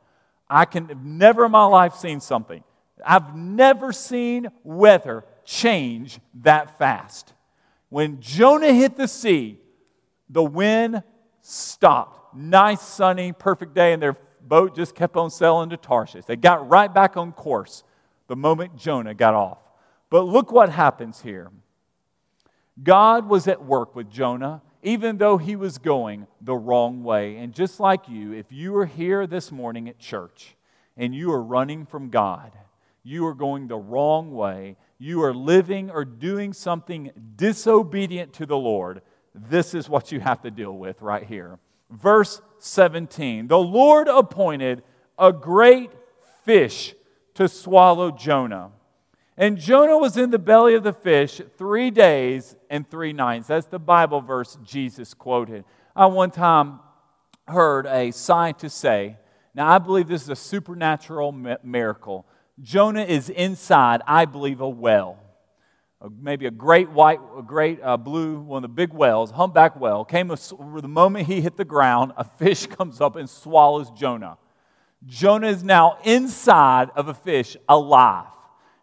I 0.49 0.65
can 0.65 1.19
never 1.19 1.47
in 1.47 1.51
my 1.51 1.65
life 1.65 1.95
seen 1.95 2.21
something. 2.21 2.63
I've 3.05 3.37
never 3.37 3.93
seen 3.93 4.49
weather 4.65 5.25
change 5.45 6.19
that 6.43 6.79
fast. 6.79 7.33
When 7.89 8.21
Jonah 8.21 8.73
hit 8.73 8.97
the 8.97 9.09
sea, 9.09 9.59
the 10.29 10.43
wind 10.43 11.03
stopped. 11.41 12.35
Nice, 12.35 12.83
sunny, 12.83 13.33
perfect 13.33 13.75
day, 13.75 13.93
and 13.93 14.03
their 14.03 14.17
boat 14.43 14.75
just 14.75 14.95
kept 14.95 15.17
on 15.17 15.31
sailing 15.31 15.71
to 15.71 15.77
Tarshish. 15.77 16.25
They 16.25 16.37
got 16.37 16.69
right 16.69 16.93
back 16.93 17.17
on 17.17 17.33
course 17.33 17.85
the 18.29 18.37
moment 18.37 18.77
Jonah 18.77 19.15
got 19.15 19.35
off. 19.35 19.59
But 20.11 20.23
look 20.23 20.53
what 20.53 20.71
happens 20.71 21.21
here. 21.21 21.51
God 22.83 23.29
was 23.29 23.49
at 23.49 23.65
work 23.65 23.97
with 23.97 24.11
Jonah, 24.11 24.63
even 24.87 25.19
though 25.19 25.37
he 25.37 25.57
was 25.57 25.79
going 25.79 26.29
the 26.41 26.55
wrong 26.55 27.03
way. 27.03 27.39
And 27.39 27.53
just 27.53 27.81
like 27.81 28.09
you, 28.09 28.33
if 28.33 28.53
you 28.53 28.77
are 28.77 28.87
here 28.87 29.27
this 29.27 29.51
morning 29.51 29.89
at 29.89 29.99
church 29.99 30.55
and 30.97 31.13
you 31.13 31.33
are 31.33 31.43
running 31.43 31.85
from 31.87 32.09
God, 32.09 32.53
you 33.03 33.27
are 33.27 33.35
going 33.35 33.67
the 33.67 33.77
wrong 33.77 34.31
way, 34.31 34.77
you 34.97 35.25
are 35.25 35.35
living 35.35 35.91
or 35.91 36.05
doing 36.05 36.53
something 36.53 37.11
disobedient 37.35 38.33
to 38.35 38.47
the 38.47 38.57
Lord, 38.57 39.03
this 39.35 39.75
is 39.75 39.89
what 39.89 40.13
you 40.13 40.21
have 40.21 40.41
to 40.43 40.53
deal 40.53 40.79
with 40.79 41.03
right 41.03 41.25
here. 41.25 41.59
Verse 41.91 42.41
17 42.61 43.49
The 43.49 43.59
Lord 43.59 44.07
appointed 44.07 44.85
a 45.19 45.33
great 45.33 45.91
fish 46.45 46.95
to 47.35 47.49
swallow 47.49 48.13
Jonah. 48.13 48.71
And 49.39 49.59
Jonah 49.59 49.99
was 49.99 50.17
in 50.17 50.31
the 50.31 50.39
belly 50.39 50.75
of 50.75 50.83
the 50.83 50.95
fish 50.95 51.43
three 51.59 51.91
days 51.91 52.57
and 52.71 52.89
three 52.89 53.13
nights. 53.13 53.49
That's 53.49 53.67
the 53.67 53.79
Bible 53.79 54.23
verse 54.23 54.57
Jesus 54.65 55.13
quoted. 55.13 55.65
I 55.95 56.07
one 56.07 56.31
time 56.31 56.81
heard 57.47 57.87
a 57.87 58.13
scientist 58.13 58.79
say, 58.79 59.19
now 59.55 59.71
I 59.71 59.79
believe 59.79 60.09
this 60.09 60.23
is 60.23 60.29
a 60.31 60.37
supernatural 60.37 61.33
miracle. 61.63 62.27
Jonah 62.63 63.05
is 63.05 63.29
inside, 63.29 64.01
I 64.07 64.25
believe, 64.25 64.61
a 64.61 64.69
well. 64.69 65.19
Maybe 66.19 66.47
a 66.47 66.51
great 66.51 66.91
white, 66.91 67.21
a 67.37 67.43
great 67.43 67.81
uh, 67.83 67.97
blue, 67.97 68.41
one 68.41 68.65
of 68.65 68.71
the 68.71 68.75
big 68.75 68.93
wells, 68.93 69.31
humpback 69.31 69.79
well. 69.79 70.05
Came 70.05 70.31
a, 70.31 70.37
the 70.37 70.89
moment 70.89 71.27
he 71.27 71.41
hit 71.41 71.57
the 71.57 71.65
ground, 71.65 72.13
a 72.17 72.25
fish 72.25 72.67
comes 72.79 73.01
up 73.01 73.17
and 73.17 73.29
swallows 73.29 73.91
Jonah. 73.91 74.39
Jonah 75.05 75.49
is 75.49 75.63
now 75.63 75.99
inside 76.05 76.91
of 76.97 77.09
a 77.09 77.15
fish, 77.15 77.57
alive. 77.69 78.27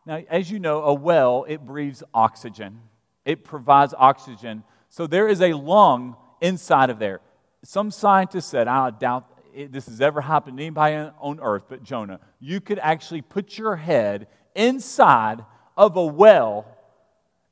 Now, 0.05 0.21
as 0.29 0.51
you 0.51 0.59
know, 0.59 0.83
a 0.83 0.93
well, 0.93 1.45
it 1.47 1.65
breathes 1.65 2.03
oxygen, 2.13 2.81
it 3.25 3.43
provides 3.43 3.93
oxygen. 3.97 4.63
So 4.89 5.07
there 5.07 5.27
is 5.27 5.41
a 5.41 5.53
lung 5.53 6.15
inside 6.41 6.89
of 6.89 6.99
there. 6.99 7.21
Some 7.63 7.89
scientists 7.89 8.45
said, 8.45 8.67
I 8.67 8.91
doubt 8.91 9.25
this 9.71 9.85
has 9.87 10.01
ever 10.01 10.21
happened 10.21 10.57
to 10.57 10.63
anybody 10.63 10.95
on 11.19 11.39
earth 11.41 11.63
but 11.69 11.83
Jonah. 11.83 12.19
You 12.39 12.59
could 12.59 12.79
actually 12.79 13.21
put 13.21 13.57
your 13.57 13.75
head 13.75 14.27
inside 14.55 15.43
of 15.77 15.95
a 15.95 16.05
well 16.05 16.65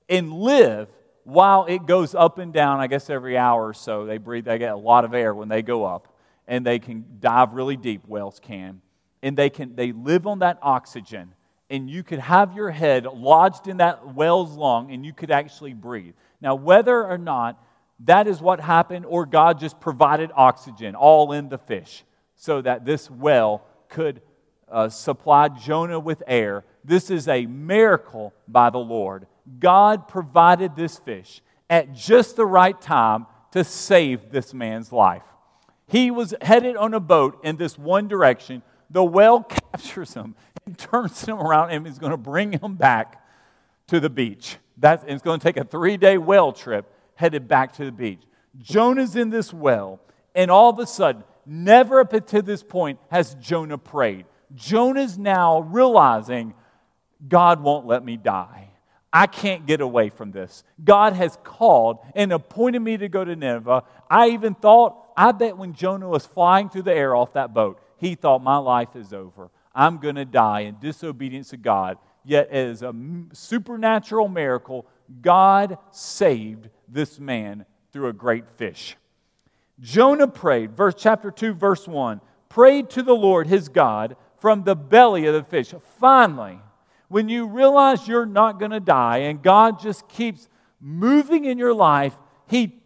and 0.10 0.34
live 0.34 0.89
while 1.24 1.65
it 1.65 1.86
goes 1.86 2.13
up 2.13 2.38
and 2.38 2.51
down, 2.51 2.79
I 2.79 2.88
guess 2.88 3.10
every 3.10 3.38
hour 3.38 3.67
or 3.67 3.74
so. 3.74 4.05
They 4.05 4.17
breathe, 4.17 4.46
they 4.46 4.58
get 4.58 4.74
a 4.74 4.77
lot 4.77 5.05
of 5.05 5.13
air 5.13 5.34
when 5.34 5.48
they 5.48 5.62
go 5.62 5.86
up, 5.86 6.08
and 6.48 6.65
they 6.65 6.79
can 6.79 7.05
dive 7.20 7.53
really 7.53 7.77
deep, 7.77 8.08
whales 8.08 8.39
can. 8.41 8.81
And 9.24 9.38
they 9.38 9.50
can 9.50 9.75
they 9.75 9.91
live 9.91 10.25
on 10.25 10.39
that 10.39 10.58
oxygen 10.62 11.34
and 11.72 11.90
you 11.90 12.04
could 12.04 12.20
have 12.20 12.54
your 12.54 12.70
head 12.70 13.06
lodged 13.06 13.68
in 13.68 13.78
that 13.78 14.13
whale's 14.13 14.51
lung 14.51 14.92
and 14.92 15.06
you 15.06 15.13
could 15.13 15.32
actually 15.32 15.74
breathe. 15.74 16.13
Now, 16.42 16.54
whether 16.54 17.08
or 17.08 17.18
not 17.18 17.63
that 18.01 18.28
is 18.28 18.42
what 18.42 18.60
happened 18.60 19.06
or 19.08 19.25
God 19.25 19.60
just 19.60 19.80
provided 19.80 20.32
oxygen 20.36 20.96
all 20.96 21.32
in 21.32 21.50
the 21.50 21.58
fish 21.58 22.04
so 22.36 22.62
that 22.62 22.86
this 22.86 23.10
well 23.10 23.66
could 23.90 24.22
uh, 24.70 24.90
supply 24.90 25.48
Jonah 25.48 26.00
with 26.00 26.22
air, 26.28 26.66
this 26.84 27.10
is 27.10 27.28
a 27.28 27.46
miracle 27.46 28.34
by 28.48 28.70
the 28.70 28.80
Lord. 28.80 29.28
God 29.60 30.08
provided 30.08 30.75
this 30.75 31.00
fish 31.00 31.42
at 31.70 31.94
just 31.94 32.36
the 32.36 32.46
right 32.46 32.80
time 32.80 33.28
to 33.51 33.63
save 33.63 34.30
this 34.30 34.54
man's 34.54 34.92
life. 34.92 35.24
He 35.88 36.10
was 36.10 36.34
headed 36.42 36.78
on 36.78 36.94
a 36.94 37.00
boat 37.00 37.40
in 37.44 37.58
this 37.58 37.78
one 37.78 38.08
direction. 38.08 38.62
The 38.91 39.03
whale 39.03 39.41
captures 39.43 40.13
him 40.13 40.36
and 40.65 40.77
turns 40.77 41.25
him 41.25 41.39
around 41.39 41.71
and 41.71 41.88
is 41.88 41.98
going 41.98 42.12
to 42.12 42.17
bring 42.17 42.51
him 42.51 42.75
back 42.75 43.25
to 43.88 44.00
the 44.00 44.10
beach. 44.10 44.57
That's, 44.77 45.03
it's 45.07 45.21
going 45.21 45.39
to 45.39 45.43
take 45.43 45.57
a 45.57 45.63
three 45.63 45.98
day 45.98 46.17
whale 46.17 46.51
trip 46.51 46.91
headed 47.15 47.48
back 47.48 47.74
to 47.74 47.86
the 47.86 47.91
beach. 47.91 48.21
Jonah's 48.60 49.15
in 49.15 49.29
this 49.29 49.53
well, 49.53 50.00
and 50.36 50.51
all 50.51 50.69
of 50.69 50.79
a 50.79 50.86
sudden, 50.86 51.24
never 51.45 52.01
up 52.01 52.25
to 52.27 52.41
this 52.41 52.63
point 52.63 53.00
has 53.10 53.36
Jonah 53.36 53.77
prayed. 53.77 54.25
Jonah's 54.55 55.17
now 55.17 55.62
realizing 55.62 56.53
God 57.27 57.62
won't 57.62 57.86
let 57.86 58.03
me 58.03 58.17
die. 58.17 58.69
I 59.13 59.27
can't 59.27 59.65
get 59.65 59.81
away 59.81 60.10
from 60.10 60.31
this. 60.31 60.63
God 60.83 61.13
has 61.13 61.38
called 61.43 62.00
and 62.15 62.31
appointed 62.31 62.79
me 62.79 62.98
to 62.98 63.10
go 63.10 63.24
to 63.24 63.36
Nineveh. 63.36 63.83
I 64.10 64.29
even 64.29 64.55
thought, 64.55 64.98
I 65.17 65.31
bet 65.33 65.57
when 65.57 65.74
Jonah 65.74 66.07
was 66.07 66.25
flying 66.25 66.69
through 66.69 66.83
the 66.83 66.93
air 66.93 67.15
off 67.15 67.33
that 67.33 67.53
boat, 67.53 67.81
he 68.01 68.15
thought, 68.15 68.43
my 68.43 68.58
life 68.58 68.96
is 68.96 69.13
over. 69.13 69.51
I'm 69.75 70.00
going 70.00 70.15
to 70.15 70.25
die 70.25 70.62
in 70.62 70.77
disobedience 70.81 71.50
to 71.50 71.58
God. 71.58 72.00
Yet, 72.25 72.50
as 72.50 72.81
a 72.81 72.93
supernatural 73.31 74.27
miracle, 74.27 74.88
God 75.22 75.77
saved 75.91 76.70
this 76.88 77.20
man 77.20 77.65
through 77.93 78.08
a 78.08 78.13
great 78.13 78.50
fish. 78.58 78.98
Jonah 79.79 80.27
prayed, 80.27 80.75
verse 80.75 80.96
chapter 80.98 81.29
2, 81.29 81.53
verse 81.53 81.88
1, 81.88 82.22
prayed 82.50 82.89
to 82.89 83.03
the 83.03 83.15
Lord 83.15 83.46
his 83.46 83.70
God 83.70 84.15
from 84.39 84.63
the 84.63 84.75
belly 84.75 85.27
of 85.27 85.36
the 85.36 85.43
fish. 85.43 85.74
Finally, 86.00 86.60
when 87.08 87.29
you 87.29 87.46
realize 87.46 88.08
you're 88.08 88.25
not 88.25 88.58
going 88.58 88.72
to 88.72 88.79
die 88.79 89.17
and 89.17 89.43
God 89.43 89.79
just 89.79 90.08
keeps 90.08 90.50
moving 90.79 91.46
in 91.46 91.60
your 91.60 91.74
life, 91.74 92.17
he, 92.48 92.81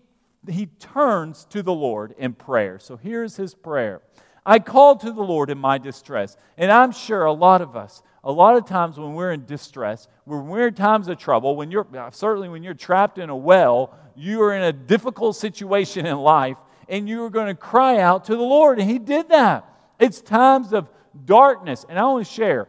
he 0.49 0.65
turns 0.65 1.45
to 1.45 1.63
the 1.63 1.73
Lord 1.73 2.13
in 2.17 2.33
prayer. 2.33 2.79
So 2.79 2.97
here's 2.97 3.37
his 3.37 3.55
prayer 3.55 4.01
I 4.45 4.59
called 4.59 4.99
to 5.01 5.11
the 5.11 5.23
Lord 5.23 5.49
in 5.49 5.57
my 5.57 5.77
distress. 5.77 6.37
And 6.57 6.71
I'm 6.71 6.91
sure 6.91 7.25
a 7.25 7.33
lot 7.33 7.61
of 7.61 7.75
us, 7.75 8.03
a 8.23 8.31
lot 8.31 8.57
of 8.57 8.65
times 8.65 8.97
when 8.97 9.13
we're 9.13 9.31
in 9.31 9.45
distress, 9.45 10.07
when 10.25 10.47
we're 10.47 10.67
in 10.67 10.73
times 10.75 11.07
of 11.07 11.17
trouble, 11.17 11.55
when 11.55 11.71
you're 11.71 11.87
certainly 12.11 12.49
when 12.49 12.63
you're 12.63 12.73
trapped 12.73 13.17
in 13.17 13.29
a 13.29 13.35
well, 13.35 13.93
you 14.15 14.41
are 14.43 14.53
in 14.53 14.61
a 14.61 14.73
difficult 14.73 15.35
situation 15.35 16.05
in 16.05 16.17
life, 16.17 16.57
and 16.87 17.09
you 17.09 17.23
are 17.23 17.29
going 17.29 17.47
to 17.47 17.55
cry 17.55 17.99
out 17.99 18.25
to 18.25 18.35
the 18.35 18.41
Lord. 18.41 18.79
And 18.79 18.89
He 18.89 18.99
did 18.99 19.29
that. 19.29 19.67
It's 19.99 20.21
times 20.21 20.73
of 20.73 20.89
darkness. 21.25 21.85
And 21.87 21.97
I 21.97 22.03
want 22.05 22.25
to 22.27 22.31
share. 22.31 22.67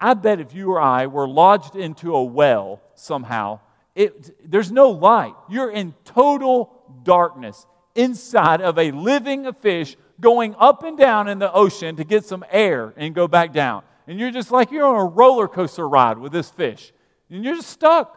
I 0.00 0.14
bet 0.14 0.40
if 0.40 0.54
you 0.54 0.70
or 0.72 0.80
I 0.80 1.06
were 1.06 1.28
lodged 1.28 1.76
into 1.76 2.14
a 2.14 2.24
well 2.24 2.80
somehow, 2.94 3.60
it, 3.94 4.50
there's 4.50 4.72
no 4.72 4.90
light. 4.90 5.34
You're 5.48 5.70
in 5.70 5.94
total 6.04 6.72
darkness 7.02 7.66
inside 7.94 8.60
of 8.60 8.78
a 8.78 8.92
living 8.92 9.52
fish 9.54 9.96
going 10.20 10.54
up 10.58 10.82
and 10.82 10.98
down 10.98 11.28
in 11.28 11.38
the 11.38 11.52
ocean 11.52 11.96
to 11.96 12.04
get 12.04 12.24
some 12.24 12.44
air 12.50 12.92
and 12.96 13.14
go 13.14 13.26
back 13.26 13.52
down. 13.52 13.82
And 14.06 14.18
you're 14.18 14.30
just 14.30 14.50
like 14.50 14.70
you're 14.70 14.86
on 14.86 14.96
a 14.96 15.04
roller 15.04 15.48
coaster 15.48 15.88
ride 15.88 16.18
with 16.18 16.32
this 16.32 16.50
fish. 16.50 16.92
And 17.30 17.44
you're 17.44 17.56
just 17.56 17.70
stuck. 17.70 18.16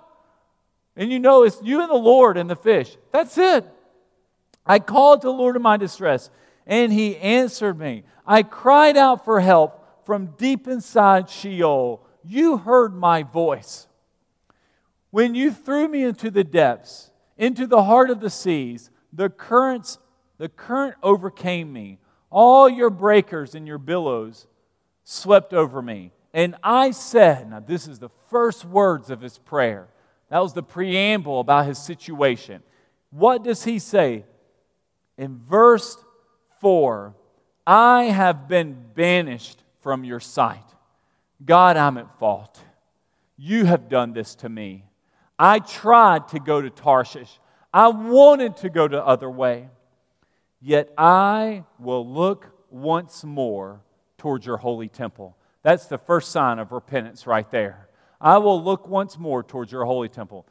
And 0.95 1.11
you 1.11 1.19
know 1.19 1.43
it's 1.43 1.61
you 1.61 1.81
and 1.81 1.89
the 1.89 1.95
Lord 1.95 2.37
and 2.37 2.49
the 2.49 2.55
fish. 2.55 2.97
That's 3.11 3.37
it. 3.37 3.65
I 4.65 4.79
called 4.79 5.21
to 5.21 5.27
the 5.27 5.33
Lord 5.33 5.55
in 5.55 5.61
my 5.61 5.77
distress, 5.77 6.29
and 6.65 6.93
he 6.93 7.17
answered 7.17 7.77
me. 7.77 8.03
I 8.25 8.43
cried 8.43 8.95
out 8.95 9.25
for 9.25 9.39
help 9.39 10.05
from 10.05 10.27
deep 10.37 10.67
inside 10.67 11.29
Sheol. 11.29 12.05
You 12.23 12.57
heard 12.57 12.93
my 12.95 13.23
voice. 13.23 13.87
When 15.09 15.35
you 15.35 15.51
threw 15.51 15.87
me 15.87 16.03
into 16.03 16.31
the 16.31 16.43
depths, 16.43 17.11
into 17.37 17.67
the 17.67 17.83
heart 17.83 18.09
of 18.09 18.19
the 18.19 18.29
seas, 18.29 18.89
the 19.11 19.29
currents, 19.29 19.97
the 20.37 20.49
current 20.49 20.95
overcame 21.03 21.71
me. 21.71 21.99
All 22.29 22.67
your 22.67 22.89
breakers 22.89 23.55
and 23.55 23.67
your 23.67 23.77
billows 23.77 24.47
swept 25.03 25.53
over 25.53 25.81
me. 25.81 26.11
And 26.33 26.55
I 26.63 26.91
said, 26.91 27.49
now 27.49 27.59
this 27.59 27.87
is 27.87 27.99
the 27.99 28.09
first 28.29 28.65
words 28.65 29.09
of 29.09 29.21
his 29.21 29.37
prayer. 29.37 29.87
That 30.29 30.39
was 30.39 30.53
the 30.53 30.63
preamble 30.63 31.39
about 31.39 31.67
his 31.67 31.77
situation. 31.77 32.63
What 33.11 33.43
does 33.43 33.63
he 33.63 33.77
say? 33.77 34.25
In 35.17 35.37
verse 35.37 35.95
4, 36.59 37.13
I 37.67 38.05
have 38.05 38.47
been 38.47 38.75
banished 38.95 39.61
from 39.81 40.03
your 40.03 40.19
sight. 40.19 40.63
God, 41.45 41.77
I'm 41.77 41.97
at 41.97 42.17
fault. 42.17 42.59
You 43.37 43.65
have 43.65 43.89
done 43.89 44.13
this 44.13 44.33
to 44.35 44.49
me. 44.49 44.85
I 45.37 45.59
tried 45.59 46.29
to 46.29 46.39
go 46.39 46.61
to 46.61 46.69
Tarshish. 46.69 47.39
I 47.73 47.89
wanted 47.89 48.57
to 48.57 48.69
go 48.69 48.87
the 48.87 49.05
other 49.05 49.29
way. 49.29 49.69
Yet 50.65 50.93
I 50.97 51.65
will 51.77 52.07
look 52.07 52.49
once 52.69 53.25
more 53.25 53.81
towards 54.17 54.45
your 54.45 54.55
holy 54.55 54.87
temple. 54.87 55.35
That's 55.61 55.87
the 55.87 55.97
first 55.97 56.31
sign 56.31 56.57
of 56.57 56.71
repentance 56.71 57.27
right 57.27 57.49
there. 57.51 57.89
I 58.21 58.37
will 58.37 58.63
look 58.63 58.87
once 58.87 59.19
more 59.19 59.43
towards 59.43 59.73
your 59.73 59.83
holy 59.83 60.07
temple. 60.07 60.47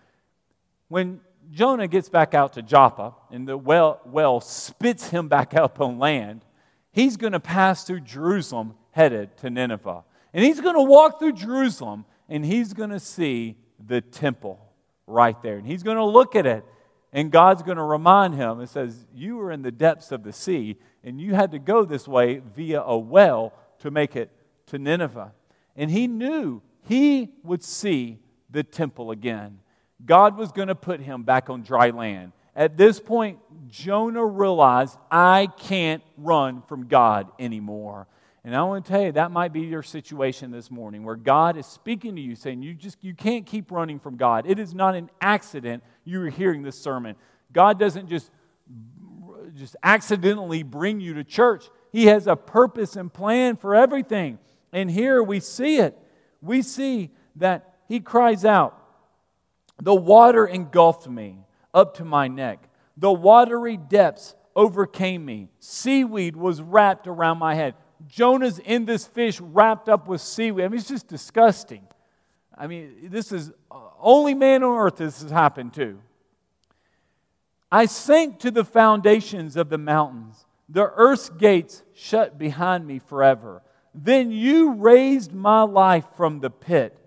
When 0.89 1.23
Jonah 1.51 1.89
gets 1.89 2.11
back 2.11 2.35
out 2.35 2.53
to 2.53 2.63
Joppa 2.63 3.15
and 3.31 3.49
the 3.49 3.57
well, 3.57 4.03
well 4.05 4.43
spits 4.43 5.09
him 5.09 5.29
back 5.29 5.55
up 5.55 5.81
on 5.81 5.99
land, 5.99 6.45
he's 6.91 7.17
going 7.17 7.33
to 7.33 7.41
pass 7.41 7.85
through 7.85 8.01
Jerusalem 8.01 8.75
headed 8.91 9.35
to 9.39 9.49
Nineveh. 9.49 10.05
And 10.35 10.45
he's 10.45 10.61
going 10.61 10.77
to 10.77 10.83
walk 10.83 11.21
through 11.21 11.33
Jerusalem 11.33 12.05
and 12.29 12.45
he's 12.45 12.75
going 12.75 12.91
to 12.91 13.01
see 13.01 13.57
the 13.83 14.03
temple 14.03 14.61
right 15.07 15.41
there. 15.43 15.57
And 15.57 15.67
he's 15.67 15.83
going 15.83 15.97
to 15.97 16.05
look 16.05 16.37
at 16.37 16.45
it 16.45 16.67
and 17.13 17.31
God's 17.31 17.63
going 17.63 17.77
to 17.77 17.83
remind 17.83 18.35
him, 18.35 18.61
it 18.61 18.69
says, 18.69 19.07
You 19.15 19.37
were 19.37 19.53
in 19.53 19.63
the 19.63 19.71
depths 19.71 20.13
of 20.13 20.23
the 20.23 20.33
sea, 20.33 20.79
and 21.05 21.21
you 21.21 21.35
had 21.35 21.51
to 21.53 21.59
go 21.59 21.85
this 21.85 22.09
way 22.09 22.41
via 22.55 22.81
a 22.83 22.97
well 22.97 23.53
to 23.81 23.91
make 23.91 24.17
it 24.17 24.31
to 24.67 24.79
Nineveh. 24.79 25.33
And 25.77 25.91
he 25.91 26.07
knew 26.07 26.63
he 26.83 27.31
would 27.43 27.63
see 27.63 28.19
the 28.51 28.63
temple 28.63 29.11
again. 29.11 29.59
God 30.05 30.37
was 30.37 30.53
going 30.53 30.69
to 30.69 30.75
put 30.75 31.01
him 31.01 31.23
back 31.23 31.51
on 31.51 31.63
dry 31.63 31.91
land. 31.91 32.33
At 32.55 32.77
this 32.77 33.01
point, 33.01 33.39
Jonah 33.69 34.25
realized, 34.25 34.99
I 35.11 35.49
can't 35.59 36.03
run 36.17 36.63
from 36.63 36.87
God 36.87 37.31
anymore. 37.39 38.07
And 38.45 38.57
I 38.57 38.63
want 38.65 38.85
to 38.85 38.91
tell 38.91 39.03
you, 39.03 39.13
that 39.13 39.31
might 39.31 39.53
be 39.53 39.61
your 39.61 39.85
situation 39.85 40.51
this 40.51 40.71
morning 40.71 41.05
where 41.05 41.15
God 41.15 41.57
is 41.57 41.67
speaking 41.67 42.17
to 42.17 42.23
you, 42.23 42.35
saying, 42.35 42.63
You 42.63 42.75
just 42.75 43.03
you 43.03 43.15
can't 43.15 43.47
keep 43.47 43.71
running 43.71 44.01
from 44.01 44.17
God. 44.17 44.47
It 44.49 44.59
is 44.59 44.75
not 44.75 44.97
an 44.97 45.11
accident 45.21 45.85
you 46.05 46.21
are 46.23 46.29
hearing 46.31 46.63
this 46.63 46.79
sermon. 46.79 47.15
God 47.53 47.79
doesn't 47.79 48.09
just, 48.09 48.31
just 49.55 49.77
accidentally 49.83 50.65
bring 50.65 51.01
you 51.01 51.15
to 51.15 51.25
church. 51.25 51.67
He 51.93 52.07
has 52.07 52.27
a 52.27 52.35
purpose 52.35 52.97
and 52.97 53.13
plan 53.13 53.57
for 53.57 53.77
everything. 53.77 54.39
And 54.73 54.91
here 54.91 55.23
we 55.23 55.39
see 55.39 55.77
it. 55.77 55.97
We 56.41 56.63
see 56.63 57.11
that 57.37 57.75
he 57.87 58.01
cries 58.01 58.45
out, 58.45 58.77
The 59.81 59.95
water 59.95 60.47
engulfed 60.47 61.09
me 61.09 61.39
up 61.73 61.95
to 61.99 62.05
my 62.05 62.27
neck. 62.27 62.69
The 62.97 63.13
watery 63.13 63.77
depths 63.77 64.35
overcame 64.57 65.25
me. 65.25 65.49
Seaweed 65.61 66.37
was 66.37 66.61
wrapped 66.61 67.07
around 67.07 67.39
my 67.39 67.55
head. 67.55 67.75
Jonah's 68.09 68.59
in 68.59 68.85
this 68.85 69.07
fish 69.07 69.41
wrapped 69.41 69.89
up 69.89 70.09
with 70.09 70.21
seaweed. 70.21 70.65
I 70.65 70.69
mean, 70.69 70.79
it's 70.79 70.89
just 70.89 71.09
disgusting. 71.09 71.87
I 72.57 72.67
mean, 72.67 73.09
this 73.11 73.33
is 73.33 73.53
only 74.01 74.35
man 74.35 74.63
on 74.63 74.79
earth 74.79 74.97
this 74.97 75.23
has 75.23 75.31
happened 75.31 75.75
to. 75.75 75.99
I 77.71 77.87
sank 77.87 78.39
to 78.41 78.51
the 78.51 78.65
foundations 78.65 79.57
of 79.57 79.71
the 79.71 79.79
mountains. 79.79 80.45
The 80.69 80.91
earth's 80.95 81.31
gates 81.31 81.83
shut 81.95 82.39
behind 82.39 82.87
me 82.87 82.99
forever. 82.99 83.63
Then 83.95 84.31
you 84.31 84.73
raised 84.73 85.33
my 85.33 85.63
life 85.63 86.07
from 86.17 86.41
the 86.41 86.51
pit, 86.51 86.99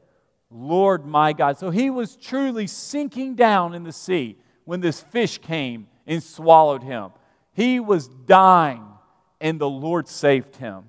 Lord 0.51 1.05
my 1.05 1.34
God. 1.34 1.58
So 1.58 1.69
he 1.69 1.89
was 1.89 2.15
truly 2.15 2.67
sinking 2.67 3.36
down 3.36 3.73
in 3.73 3.84
the 3.84 3.91
sea 3.91 4.38
when 4.65 4.81
this 4.81 5.01
fish 5.01 5.38
came 5.38 5.88
and 6.08 6.21
swallowed 6.21 6.84
him. 6.84 7.12
He 7.53 7.79
was 7.79 8.08
dying, 8.08 8.86
and 9.39 9.60
the 9.60 9.69
Lord 9.69 10.08
saved 10.08 10.56
him. 10.58 10.86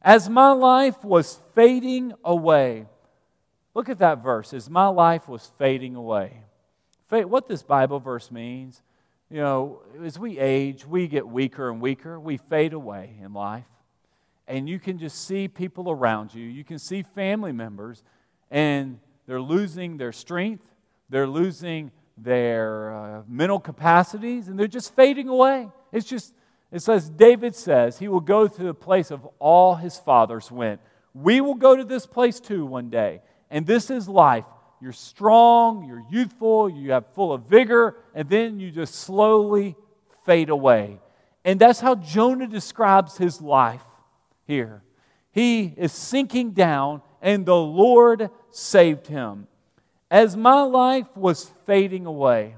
As 0.00 0.28
my 0.28 0.52
life 0.52 1.04
was 1.04 1.38
fading 1.54 2.12
away, 2.24 2.86
look 3.74 3.88
at 3.88 3.98
that 3.98 4.22
verse. 4.22 4.52
As 4.52 4.68
my 4.68 4.88
life 4.88 5.28
was 5.28 5.50
fading 5.58 5.94
away. 5.94 6.42
What 7.08 7.46
this 7.46 7.62
Bible 7.62 8.00
verse 8.00 8.30
means, 8.30 8.80
you 9.28 9.36
know, 9.36 9.82
as 10.02 10.18
we 10.18 10.38
age, 10.38 10.86
we 10.86 11.08
get 11.08 11.28
weaker 11.28 11.70
and 11.70 11.80
weaker. 11.80 12.18
We 12.18 12.38
fade 12.38 12.72
away 12.72 13.16
in 13.22 13.34
life 13.34 13.66
and 14.46 14.68
you 14.68 14.78
can 14.78 14.98
just 14.98 15.24
see 15.26 15.48
people 15.48 15.90
around 15.90 16.34
you. 16.34 16.44
You 16.44 16.64
can 16.64 16.78
see 16.78 17.02
family 17.02 17.52
members, 17.52 18.02
and 18.50 18.98
they're 19.26 19.40
losing 19.40 19.96
their 19.96 20.12
strength, 20.12 20.66
they're 21.08 21.26
losing 21.26 21.90
their 22.18 22.94
uh, 22.94 23.22
mental 23.26 23.60
capacities, 23.60 24.48
and 24.48 24.58
they're 24.58 24.66
just 24.66 24.94
fading 24.94 25.28
away. 25.28 25.70
It's 25.92 26.06
just, 26.06 26.34
it 26.72 26.80
says, 26.80 27.10
David 27.10 27.54
says, 27.54 27.98
he 27.98 28.08
will 28.08 28.20
go 28.20 28.48
to 28.48 28.62
the 28.62 28.74
place 28.74 29.10
of 29.10 29.28
all 29.38 29.74
his 29.74 29.98
fathers 29.98 30.50
went. 30.50 30.80
We 31.14 31.42
will 31.42 31.54
go 31.54 31.76
to 31.76 31.84
this 31.84 32.06
place 32.06 32.40
too 32.40 32.64
one 32.64 32.88
day. 32.88 33.20
And 33.50 33.66
this 33.66 33.90
is 33.90 34.08
life. 34.08 34.46
You're 34.80 34.92
strong, 34.92 35.84
you're 35.84 36.02
youthful, 36.10 36.68
you 36.68 36.92
have 36.92 37.04
full 37.14 37.32
of 37.32 37.42
vigor, 37.42 37.96
and 38.14 38.28
then 38.28 38.58
you 38.58 38.70
just 38.70 38.94
slowly 38.94 39.76
fade 40.24 40.48
away. 40.48 40.98
And 41.44 41.60
that's 41.60 41.80
how 41.80 41.94
Jonah 41.94 42.46
describes 42.46 43.16
his 43.16 43.40
life 43.40 43.82
here. 44.46 44.82
He 45.30 45.74
is 45.76 45.92
sinking 45.92 46.52
down, 46.52 47.02
and 47.20 47.44
the 47.46 47.56
Lord 47.56 48.30
saved 48.50 49.06
him. 49.06 49.46
As 50.10 50.36
my 50.36 50.62
life 50.62 51.06
was 51.16 51.50
fading 51.64 52.06
away, 52.06 52.56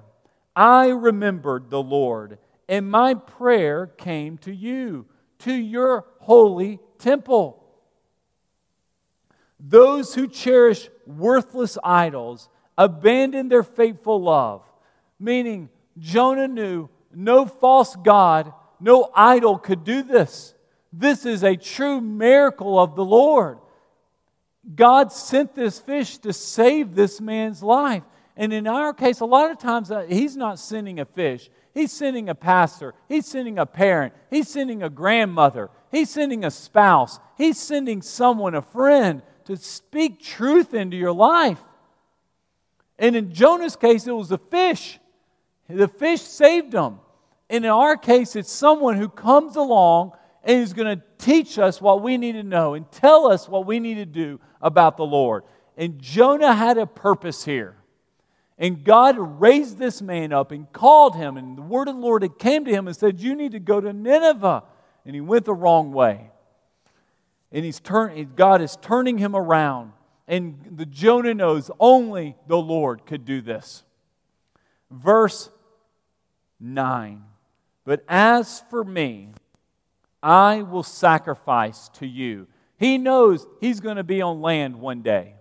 I 0.57 0.89
remembered 0.89 1.71
the 1.71 1.83
Lord, 1.83 2.39
and 2.69 2.91
my 2.91 3.15
prayer 3.15 3.87
came 3.87 4.39
to 4.39 4.53
you, 4.53 5.07
to 5.41 5.53
your 5.53 6.07
holy 6.21 6.81
temple. 6.99 7.63
Those 9.61 10.15
who 10.15 10.29
cherish 10.29 10.89
worthless 11.07 11.79
idols 11.83 12.49
abandon 12.77 13.49
their 13.49 13.63
faithful 13.63 14.23
love, 14.23 14.63
meaning 15.19 15.69
Jonah 15.99 16.49
knew 16.49 16.89
no 17.15 17.47
false 17.47 17.97
God, 17.97 18.53
no 18.81 19.11
idol 19.15 19.59
could 19.59 19.85
do 19.85 20.03
this. 20.03 20.55
This 20.93 21.27
is 21.27 21.43
a 21.43 21.57
true 21.57 22.01
miracle 22.01 22.79
of 22.79 22.95
the 22.95 23.05
Lord. 23.05 23.59
God 24.75 25.13
sent 25.13 25.55
this 25.55 25.79
fish 25.79 26.19
to 26.19 26.33
save 26.33 26.95
this 26.95 27.21
man's 27.21 27.63
life. 27.63 28.03
And 28.37 28.53
in 28.53 28.67
our 28.67 28.93
case, 28.93 29.21
a 29.21 29.27
lot 29.27 29.51
of 29.51 29.59
times 29.59 29.91
uh, 29.91 30.07
he's 30.09 30.37
not 30.37 30.59
sending 30.59 31.01
a 31.01 31.05
fish. 31.05 31.51
He's 31.75 31.93
sending 31.93 32.29
a 32.29 32.35
pastor. 32.37 32.95
He's 33.09 33.27
sending 33.27 33.59
a 33.59 33.67
parent. 33.67 34.15
He's 34.31 34.49
sending 34.49 34.83
a 34.83 34.89
grandmother. 34.89 35.71
He's 35.91 36.09
sending 36.09 36.45
a 36.45 36.51
spouse. 36.51 37.19
He's 37.37 37.59
sending 37.59 38.01
someone, 38.01 38.55
a 38.55 38.63
friend, 38.63 39.23
to 39.47 39.57
speak 39.57 40.23
truth 40.23 40.73
into 40.73 40.97
your 40.97 41.13
life. 41.13 41.59
And 42.97 43.17
in 43.17 43.35
Jonah's 43.35 43.75
case, 43.75 44.07
it 44.07 44.13
was 44.13 44.31
a 44.31 44.39
fish. 44.39 45.01
The 45.69 45.89
fish 45.89 46.23
saved 46.23 46.73
him. 46.73 47.01
And 47.51 47.65
in 47.65 47.71
our 47.71 47.97
case, 47.97 48.37
it's 48.37 48.53
someone 48.53 48.97
who 48.97 49.09
comes 49.09 49.57
along 49.57 50.13
and 50.45 50.63
is 50.63 50.73
going 50.73 50.99
to 50.99 51.05
teach 51.19 51.59
us 51.59 51.81
what 51.81 52.03
we 52.03 52.17
need 52.17 52.33
to 52.33 52.43
know 52.45 52.75
and 52.75 52.91
tell 52.93 53.27
us 53.27 53.49
what 53.49 53.67
we 53.67 53.81
need 53.81 53.97
to 53.97 54.07
do 54.07 54.41
about 54.63 54.97
the 54.97 55.05
Lord. 55.05 55.43
And 55.77 56.01
Jonah 56.01 56.55
had 56.55 56.79
a 56.79 56.87
purpose 56.87 57.45
here. 57.45 57.77
And 58.59 58.85
God 58.85 59.17
raised 59.19 59.79
this 59.79 60.01
man 60.01 60.33
up 60.33 60.53
and 60.53 60.73
called 60.73 61.17
him. 61.17 61.37
And 61.37 61.59
the 61.59 61.63
word 61.63 61.89
of 61.89 61.97
the 61.97 62.01
Lord 62.01 62.23
had 62.23 62.39
came 62.39 62.65
to 62.65 62.71
him 62.71 62.87
and 62.87 62.97
said, 62.97 63.21
You 63.21 63.35
need 63.35 63.53
to 63.53 63.61
go 63.61 63.81
to 63.81 63.93
Nineveh. 63.93 64.63
And 65.05 65.15
he 65.15 65.21
went 65.21 65.45
the 65.45 65.55
wrong 65.55 65.93
way. 65.93 66.31
And 67.51 67.65
he's 67.65 67.81
turn, 67.81 68.33
God 68.37 68.63
is 68.63 68.77
turning 68.81 69.19
him 69.19 69.35
around. 69.35 69.93
And 70.27 70.77
the 70.77 70.87
Jonah 70.87 71.35
knows 71.35 71.71
only 71.79 72.37
the 72.47 72.57
Lord 72.57 73.07
could 73.07 73.25
do 73.25 73.41
this. 73.41 73.83
Verse 74.91 75.51
9. 76.61 77.23
But 77.85 78.05
as 78.09 78.63
for 78.71 78.85
me, 78.85 79.31
I 80.23 80.63
will 80.63 80.83
sacrifice 80.83 81.91
to 81.95 82.07
you. 82.07 82.47
He 82.79 82.99
knows 82.99 83.47
he's 83.61 83.81
going 83.81 83.97
to 83.97 84.05
be 84.05 84.23
on 84.23 84.41
land 84.41 84.77
one 84.77 85.03
day. 85.03 85.35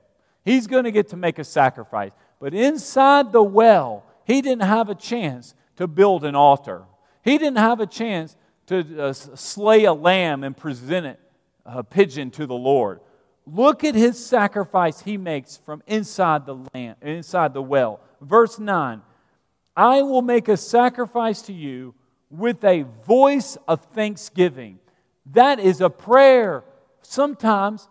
He's 0.43 0.67
going 0.67 0.84
to 0.84 0.91
get 0.91 1.10
to 1.10 1.17
make 1.17 1.39
a 1.39 1.43
sacrifice. 1.43 2.12
But 2.43 2.53
inside 2.53 3.32
the 3.32 3.41
well, 3.41 4.03
he 4.25 4.41
didn't 4.41 4.63
have 4.63 4.89
a 4.89 4.95
chance 4.95 5.56
to 5.77 5.88
build 5.88 6.25
an 6.25 6.36
altar. 6.36 6.84
He 7.23 7.38
didn't 7.38 7.56
have 7.56 7.79
a 7.79 7.86
chance 7.86 8.36
to 8.65 9.01
uh, 9.01 9.13
slay 9.13 9.86
a 9.86 9.93
lamb 9.93 10.43
and 10.43 10.56
present 10.56 11.06
it, 11.06 11.21
a 11.65 11.86
pigeon, 11.86 12.32
to 12.32 12.45
the 12.45 12.53
Lord. 12.53 12.99
Look 13.47 13.86
at 13.86 13.95
his 13.95 14.23
sacrifice 14.23 14.99
he 14.99 15.15
makes 15.15 15.56
from 15.56 15.84
inside 15.88 16.45
the 16.45 16.58
land, 16.73 16.97
inside 17.01 17.53
the 17.53 17.62
well. 17.62 18.01
Verse 18.19 18.60
9 18.60 19.01
I 19.77 20.01
will 20.01 20.21
make 20.21 20.49
a 20.49 20.58
sacrifice 20.58 21.43
to 21.43 21.53
you 21.53 21.95
with 22.29 22.62
a 22.65 22.86
voice 23.08 23.58
of 23.69 23.86
thanksgiving. 23.93 24.79
That 25.27 25.62
is 25.62 25.79
a 25.79 25.89
prayer. 25.89 26.65
Sometimes, 27.03 27.88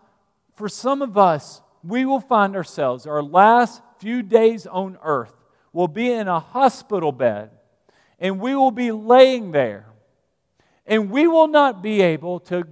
for 0.55 0.69
some 0.69 1.01
of 1.01 1.17
us, 1.17 1.63
we 1.83 2.05
will 2.05 2.21
find 2.21 2.55
ourselves, 2.55 3.07
our 3.07 3.23
last 3.23 3.81
few 4.03 4.21
days 4.21 4.67
on 4.67 4.97
earth, 5.01 5.33
will 5.71 5.87
be 5.87 6.11
in 6.11 6.27
a 6.27 6.39
hospital 6.39 7.11
bed, 7.11 7.49
and 8.19 8.39
we 8.39 8.53
will 8.55 8.71
be 8.71 8.91
laying 8.91 9.51
there. 9.51 9.87
And 10.85 11.09
we 11.09 11.27
will 11.27 11.47
not 11.47 11.81
be 11.81 12.01
able 12.01 12.41
to 12.41 12.65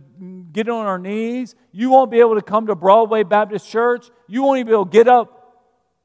get 0.52 0.68
on 0.68 0.86
our 0.86 1.00
knees. 1.00 1.56
You 1.72 1.90
won't 1.90 2.12
be 2.12 2.20
able 2.20 2.36
to 2.36 2.42
come 2.42 2.68
to 2.68 2.76
Broadway 2.76 3.24
Baptist 3.24 3.70
Church. 3.70 4.10
You 4.28 4.44
won't 4.44 4.60
even 4.60 4.68
be 4.68 4.74
able 4.74 4.86
to 4.86 4.92
get 4.92 5.08
up 5.08 5.64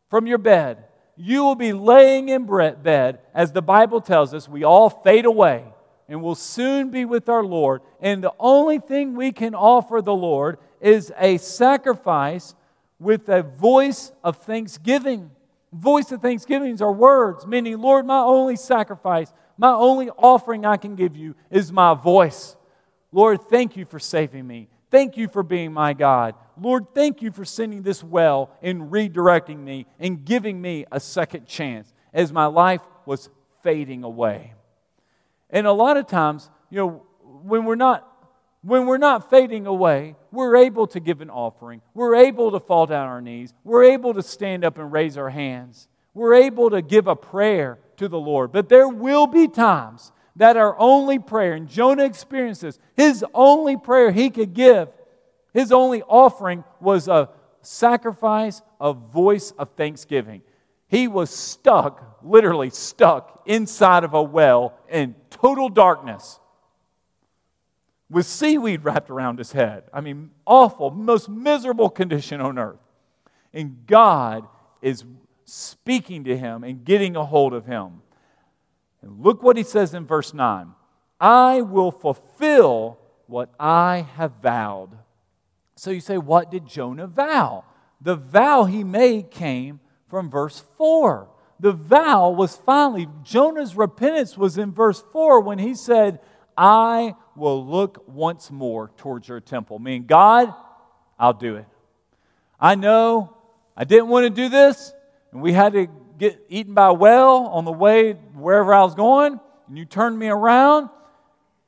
from 0.09 0.27
your 0.27 0.39
bed 0.39 0.87
you 1.17 1.43
will 1.43 1.55
be 1.55 1.73
laying 1.73 2.29
in 2.29 2.47
bed, 2.47 3.21
as 3.35 3.53
the 3.53 3.63
Bible 3.63 4.01
tells 4.01 4.35
us, 4.35 4.49
we 4.49 4.65
all 4.65 4.91
fade 4.91 5.25
away 5.25 5.65
and 6.09 6.23
will 6.23 6.35
soon 6.35 6.91
be 6.91 7.05
with 7.05 7.29
our 7.29 7.43
Lord. 7.43 7.81
And 8.01 8.23
the 8.23 8.35
only 8.39 8.79
thing 8.79 9.17
we 9.17 9.33
can 9.33 9.55
offer 9.55 10.03
the 10.03 10.15
Lord 10.15 10.59
is 10.81 11.13
a 11.19 11.39
sacrifice 11.39 12.55
with 12.99 13.29
a 13.29 13.43
voice 13.43 14.13
of 14.25 14.37
thanksgiving. 14.39 15.31
Voice 15.73 16.13
of 16.13 16.23
thanksgiving 16.23 16.73
is 16.73 16.81
our 16.83 16.93
words, 16.93 17.47
meaning, 17.47 17.79
Lord, 17.79 18.07
my 18.07 18.21
only 18.21 18.57
sacrifice, 18.57 19.33
my 19.59 19.73
only 19.73 20.11
offering 20.11 20.65
I 20.65 20.77
can 20.77 20.95
give 20.95 21.17
you 21.17 21.35
is 21.51 21.73
my 21.73 21.95
voice. 21.95 22.57
Lord, 23.13 23.49
thank 23.49 23.77
you 23.77 23.85
for 23.85 23.99
saving 23.99 24.47
me. 24.47 24.69
Thank 24.91 25.17
you 25.17 25.29
for 25.29 25.43
being 25.43 25.73
my 25.73 25.93
God. 25.93 26.35
Lord, 26.59 26.95
thank 26.95 27.21
you 27.21 27.31
for 27.31 27.45
sending 27.45 27.83
this 27.83 28.03
well 28.03 28.51
and 28.63 28.91
redirecting 28.91 29.59
me 29.59 29.87
and 29.99 30.25
giving 30.25 30.61
me 30.61 30.87
a 30.93 31.01
second 31.01 31.47
chance 31.47 31.93
as 32.15 32.33
my 32.33 32.47
life 32.47 32.81
was 33.05 33.29
fading 33.63 34.05
away. 34.05 34.55
And 35.51 35.67
a 35.67 35.73
lot 35.73 35.97
of 35.97 36.07
times, 36.07 36.51
you 36.71 36.79
know, 36.79 37.07
when 37.23 37.65
we're 37.65 37.75
not 37.75 38.16
when 38.67 38.87
we're 38.87 38.99
not 38.99 39.31
fading 39.31 39.69
away, 39.69 40.17
we're 40.33 40.57
able 40.57 40.89
to 40.89 40.99
give 40.99 41.21
an 41.21 41.31
offering. 41.31 41.81
We're 41.95 42.17
able 42.17 42.51
to 42.51 42.59
fall 42.59 42.87
down 42.87 43.07
our 43.07 43.21
knees. 43.21 43.55
We're 43.63 43.85
able 43.85 44.15
to 44.15 44.23
stand 44.25 44.65
up 44.65 44.77
and 44.77 44.91
raise 44.93 45.17
our 45.17 45.31
hands. 45.31 45.87
We're 46.15 46.35
able 46.35 46.71
to 46.71 46.83
give 46.83 47.07
a 47.07 47.15
prayer 47.15 47.79
to 47.99 48.09
the 48.09 48.19
Lord. 48.19 48.51
But 48.51 48.69
there 48.69 48.89
will 48.89 49.29
be 49.29 49.47
times 49.47 50.11
that 50.35 50.57
our 50.57 50.77
only 50.81 51.21
prayer, 51.21 51.53
and 51.53 51.69
Jonah 51.69 52.05
experienced 52.05 52.63
this, 52.63 52.81
his 52.97 53.25
only 53.33 53.77
prayer 53.77 54.11
he 54.11 54.31
could 54.31 54.53
give, 54.53 54.89
his 55.55 55.71
only 55.71 56.03
offering 56.03 56.65
was 56.81 57.07
a 57.07 57.29
sacrifice, 57.63 58.63
a 58.81 58.93
voice 58.93 59.53
of 59.53 59.71
thanksgiving. 59.77 60.43
He 60.89 61.07
was 61.07 61.31
stuck, 61.31 62.19
literally 62.21 62.71
stuck, 62.71 63.45
inside 63.47 64.03
of 64.03 64.15
a 64.15 64.23
well 64.23 64.75
in 64.89 65.15
total 65.31 65.69
darkness 65.69 66.41
with 68.09 68.27
seaweed 68.27 68.85
wrapped 68.85 69.11
around 69.11 69.39
his 69.39 69.53
head. 69.53 69.85
I 69.93 70.01
mean, 70.01 70.31
awful, 70.47 70.91
most 70.91 71.29
miserable 71.29 71.91
condition 71.91 72.41
on 72.41 72.59
earth. 72.59 72.79
And 73.53 73.87
God 73.87 74.47
is 74.81 75.05
speaking 75.45 76.25
to 76.25 76.37
him 76.37 76.63
and 76.63 76.85
getting 76.85 77.17
a 77.17 77.25
hold 77.25 77.53
of 77.53 77.67
him. 77.67 78.03
And 79.03 79.21
look 79.21 79.43
what 79.43 79.57
he 79.57 79.63
says 79.63 79.95
in 79.95 80.07
verse 80.07 80.35
9 80.35 80.73
I 81.21 81.63
will 81.63 81.91
fulfill 81.91 82.99
what 83.27 83.51
I 83.59 84.07
have 84.17 84.33
vowed. 84.43 84.91
So 85.77 85.91
you 85.91 86.01
say, 86.01 86.19
what 86.19 86.51
did 86.51 86.67
Jonah 86.67 87.07
vow? 87.07 87.65
The 88.01 88.17
vow 88.17 88.65
he 88.65 88.85
made 88.85 89.31
came 89.31 89.81
from 90.09 90.31
verse 90.31 90.63
4. 90.77 91.29
The 91.59 91.73
vow 91.73 92.31
was 92.31 92.57
finally, 92.57 93.09
Jonah's 93.23 93.77
repentance 93.77 94.37
was 94.37 94.59
in 94.59 94.73
verse 94.73 95.03
4 95.13 95.41
when 95.41 95.59
he 95.59 95.75
said, 95.75 96.21
I 96.57 97.15
will 97.37 97.67
look 97.67 98.05
once 98.07 98.51
more 98.51 98.91
towards 98.97 99.29
your 99.29 99.41
temple. 99.41 99.79
Meaning, 99.79 100.07
God, 100.07 100.53
I'll 101.19 101.33
do 101.33 101.57
it. 101.57 101.67
I 102.59 102.75
know 102.75 103.37
I 103.77 103.85
didn't 103.85 104.09
want 104.09 104.25
to 104.25 104.31
do 104.31 104.49
this, 104.49 104.93
and 105.33 105.43
we 105.43 105.53
had 105.53 105.75
to 105.75 105.89
get 106.19 106.41
eaten 106.49 106.75
by 106.75 106.89
a 106.89 106.95
on 106.95 107.65
the 107.65 107.73
way 107.73 108.13
wherever 108.13 108.73
I 108.73 108.83
was 108.83 108.95
going, 108.95 109.39
and 109.69 109.79
you 109.79 109.85
turned 109.85 110.19
me 110.19 110.29
around. 110.29 110.89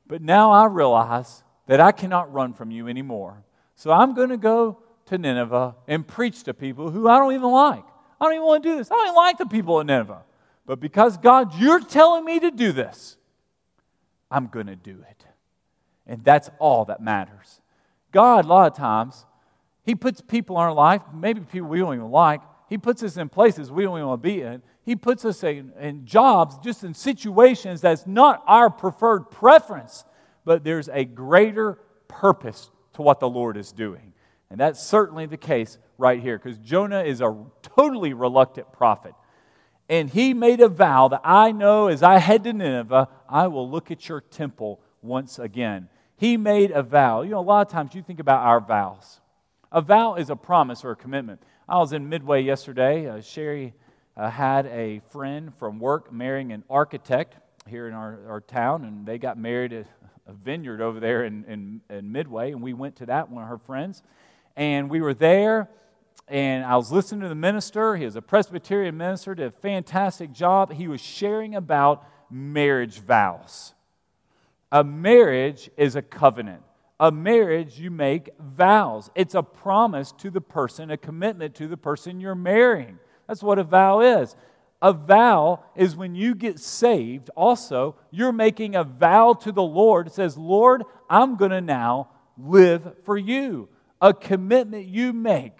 But 0.07 0.21
now 0.21 0.51
I 0.51 0.65
realize 0.65 1.43
that 1.67 1.79
I 1.79 1.91
cannot 1.91 2.33
run 2.33 2.53
from 2.53 2.71
you 2.71 2.87
anymore. 2.87 3.43
So 3.75 3.91
I'm 3.91 4.15
going 4.15 4.29
to 4.29 4.37
go 4.37 4.79
to 5.05 5.17
Nineveh 5.17 5.75
and 5.87 6.07
preach 6.07 6.43
to 6.43 6.53
people 6.53 6.89
who 6.89 7.07
I 7.07 7.19
don't 7.19 7.33
even 7.33 7.51
like. 7.51 7.83
I 8.19 8.25
don't 8.25 8.33
even 8.33 8.45
want 8.45 8.63
to 8.63 8.69
do 8.69 8.77
this. 8.77 8.91
I 8.91 8.95
don't 8.95 9.05
even 9.05 9.15
like 9.15 9.37
the 9.37 9.45
people 9.45 9.79
in 9.79 9.87
Nineveh. 9.87 10.23
But 10.65 10.79
because 10.79 11.17
God, 11.17 11.59
you're 11.59 11.79
telling 11.79 12.25
me 12.25 12.39
to 12.39 12.51
do 12.51 12.71
this, 12.71 13.17
I'm 14.29 14.47
going 14.47 14.67
to 14.67 14.75
do 14.75 15.03
it. 15.09 15.25
And 16.09 16.25
that's 16.25 16.49
all 16.59 16.83
that 16.85 17.01
matters. 17.01 17.61
God, 18.11 18.43
a 18.43 18.47
lot 18.49 18.69
of 18.69 18.77
times, 18.77 19.25
He 19.83 19.95
puts 19.95 20.19
people 20.19 20.57
in 20.57 20.63
our 20.63 20.73
life, 20.73 21.03
maybe 21.13 21.39
people 21.39 21.69
we 21.69 21.79
don't 21.79 21.95
even 21.95 22.11
like, 22.11 22.41
he 22.69 22.77
puts 22.77 23.01
us 23.01 23.17
in 23.17 23.29
places 23.29 23.71
we 23.71 23.83
don't 23.83 23.97
even 23.97 24.07
want 24.07 24.21
to 24.21 24.29
be 24.29 24.41
in. 24.41 24.61
He 24.85 24.95
puts 24.95 25.25
us 25.25 25.43
in, 25.43 25.73
in 25.79 26.05
jobs, 26.05 26.57
just 26.59 26.83
in 26.83 26.93
situations 26.93 27.81
that's 27.81 28.05
not 28.05 28.43
our 28.45 28.69
preferred 28.69 29.31
preference, 29.31 30.05
but 30.45 30.63
there's 30.63 30.87
a 30.89 31.03
greater 31.03 31.79
purpose 32.07 32.69
to 32.93 33.01
what 33.01 33.19
the 33.19 33.29
Lord 33.29 33.57
is 33.57 33.71
doing. 33.71 34.13
And 34.51 34.59
that's 34.59 34.83
certainly 34.83 35.25
the 35.25 35.37
case 35.37 35.79
right 35.97 36.21
here, 36.21 36.37
because 36.37 36.59
Jonah 36.59 37.03
is 37.03 37.21
a 37.21 37.35
totally 37.63 38.13
reluctant 38.13 38.71
prophet. 38.71 39.15
And 39.89 40.07
he 40.07 40.35
made 40.35 40.61
a 40.61 40.69
vow 40.69 41.07
that 41.07 41.21
I 41.23 41.51
know 41.51 41.87
as 41.87 42.03
I 42.03 42.19
head 42.19 42.43
to 42.43 42.53
Nineveh, 42.53 43.09
I 43.27 43.47
will 43.47 43.69
look 43.69 43.89
at 43.89 44.07
your 44.07 44.21
temple 44.21 44.79
once 45.01 45.39
again. 45.39 45.89
He 46.19 46.35
made 46.35 46.71
a 46.71 46.83
vow. 46.83 47.21
You 47.21 47.29
know, 47.29 47.39
a 47.39 47.41
lot 47.41 47.65
of 47.65 47.71
times 47.71 47.95
you 47.95 48.03
think 48.03 48.19
about 48.19 48.45
our 48.45 48.59
vows. 48.59 49.21
A 49.71 49.79
vow 49.79 50.15
is 50.15 50.29
a 50.29 50.35
promise 50.35 50.83
or 50.83 50.91
a 50.91 50.95
commitment. 50.97 51.41
I 51.67 51.77
was 51.77 51.93
in 51.93 52.09
Midway 52.09 52.41
yesterday. 52.41 53.07
Uh, 53.07 53.21
Sherry 53.21 53.73
uh, 54.17 54.29
had 54.29 54.65
a 54.65 54.99
friend 55.11 55.53
from 55.57 55.79
work 55.79 56.11
marrying 56.11 56.51
an 56.51 56.65
architect 56.69 57.37
here 57.69 57.87
in 57.87 57.93
our, 57.93 58.19
our 58.27 58.41
town, 58.41 58.83
and 58.83 59.05
they 59.05 59.17
got 59.17 59.37
married 59.37 59.71
at 59.71 59.85
a 60.27 60.33
vineyard 60.33 60.81
over 60.81 60.99
there 60.99 61.23
in, 61.23 61.45
in, 61.45 61.81
in 61.89 62.11
Midway, 62.11 62.51
and 62.51 62.61
we 62.61 62.73
went 62.73 62.97
to 62.97 63.05
that, 63.05 63.31
one 63.31 63.43
of 63.43 63.47
her 63.49 63.57
friends. 63.57 64.03
And 64.57 64.89
we 64.89 64.99
were 64.99 65.13
there, 65.13 65.69
and 66.27 66.65
I 66.65 66.75
was 66.75 66.91
listening 66.91 67.21
to 67.21 67.29
the 67.29 67.35
minister. 67.35 67.95
He 67.95 68.03
was 68.03 68.17
a 68.17 68.21
Presbyterian 68.21 68.97
minister, 68.97 69.35
did 69.35 69.47
a 69.47 69.51
fantastic 69.51 70.33
job. 70.33 70.73
He 70.73 70.89
was 70.89 70.99
sharing 70.99 71.55
about 71.55 72.05
marriage 72.29 72.99
vows. 72.99 73.73
A 74.71 74.83
marriage 74.83 75.69
is 75.77 75.95
a 75.95 76.01
covenant. 76.01 76.63
a 76.99 77.11
marriage, 77.11 77.79
you 77.79 77.89
make 77.89 78.29
vows. 78.39 79.09
It's 79.15 79.35
a 79.35 79.41
promise 79.41 80.11
to 80.17 80.29
the 80.29 80.41
person, 80.41 80.91
a 80.91 80.97
commitment 80.97 81.55
to 81.55 81.67
the 81.67 81.77
person 81.77 82.19
you're 82.19 82.35
marrying. 82.35 82.99
That's 83.27 83.41
what 83.41 83.57
a 83.57 83.63
vow 83.63 84.01
is. 84.01 84.35
A 84.81 84.91
vow 84.91 85.63
is 85.75 85.95
when 85.95 86.15
you 86.15 86.35
get 86.35 86.59
saved, 86.59 87.29
also, 87.35 87.95
you're 88.11 88.31
making 88.31 88.75
a 88.75 88.83
vow 88.83 89.33
to 89.33 89.51
the 89.51 89.63
Lord. 89.63 90.07
It 90.07 90.13
says, 90.13 90.37
Lord, 90.37 90.83
I'm 91.09 91.37
going 91.37 91.51
to 91.51 91.61
now 91.61 92.09
live 92.37 92.95
for 93.03 93.17
you. 93.17 93.69
A 94.01 94.13
commitment 94.13 94.85
you 94.85 95.13
make 95.13 95.53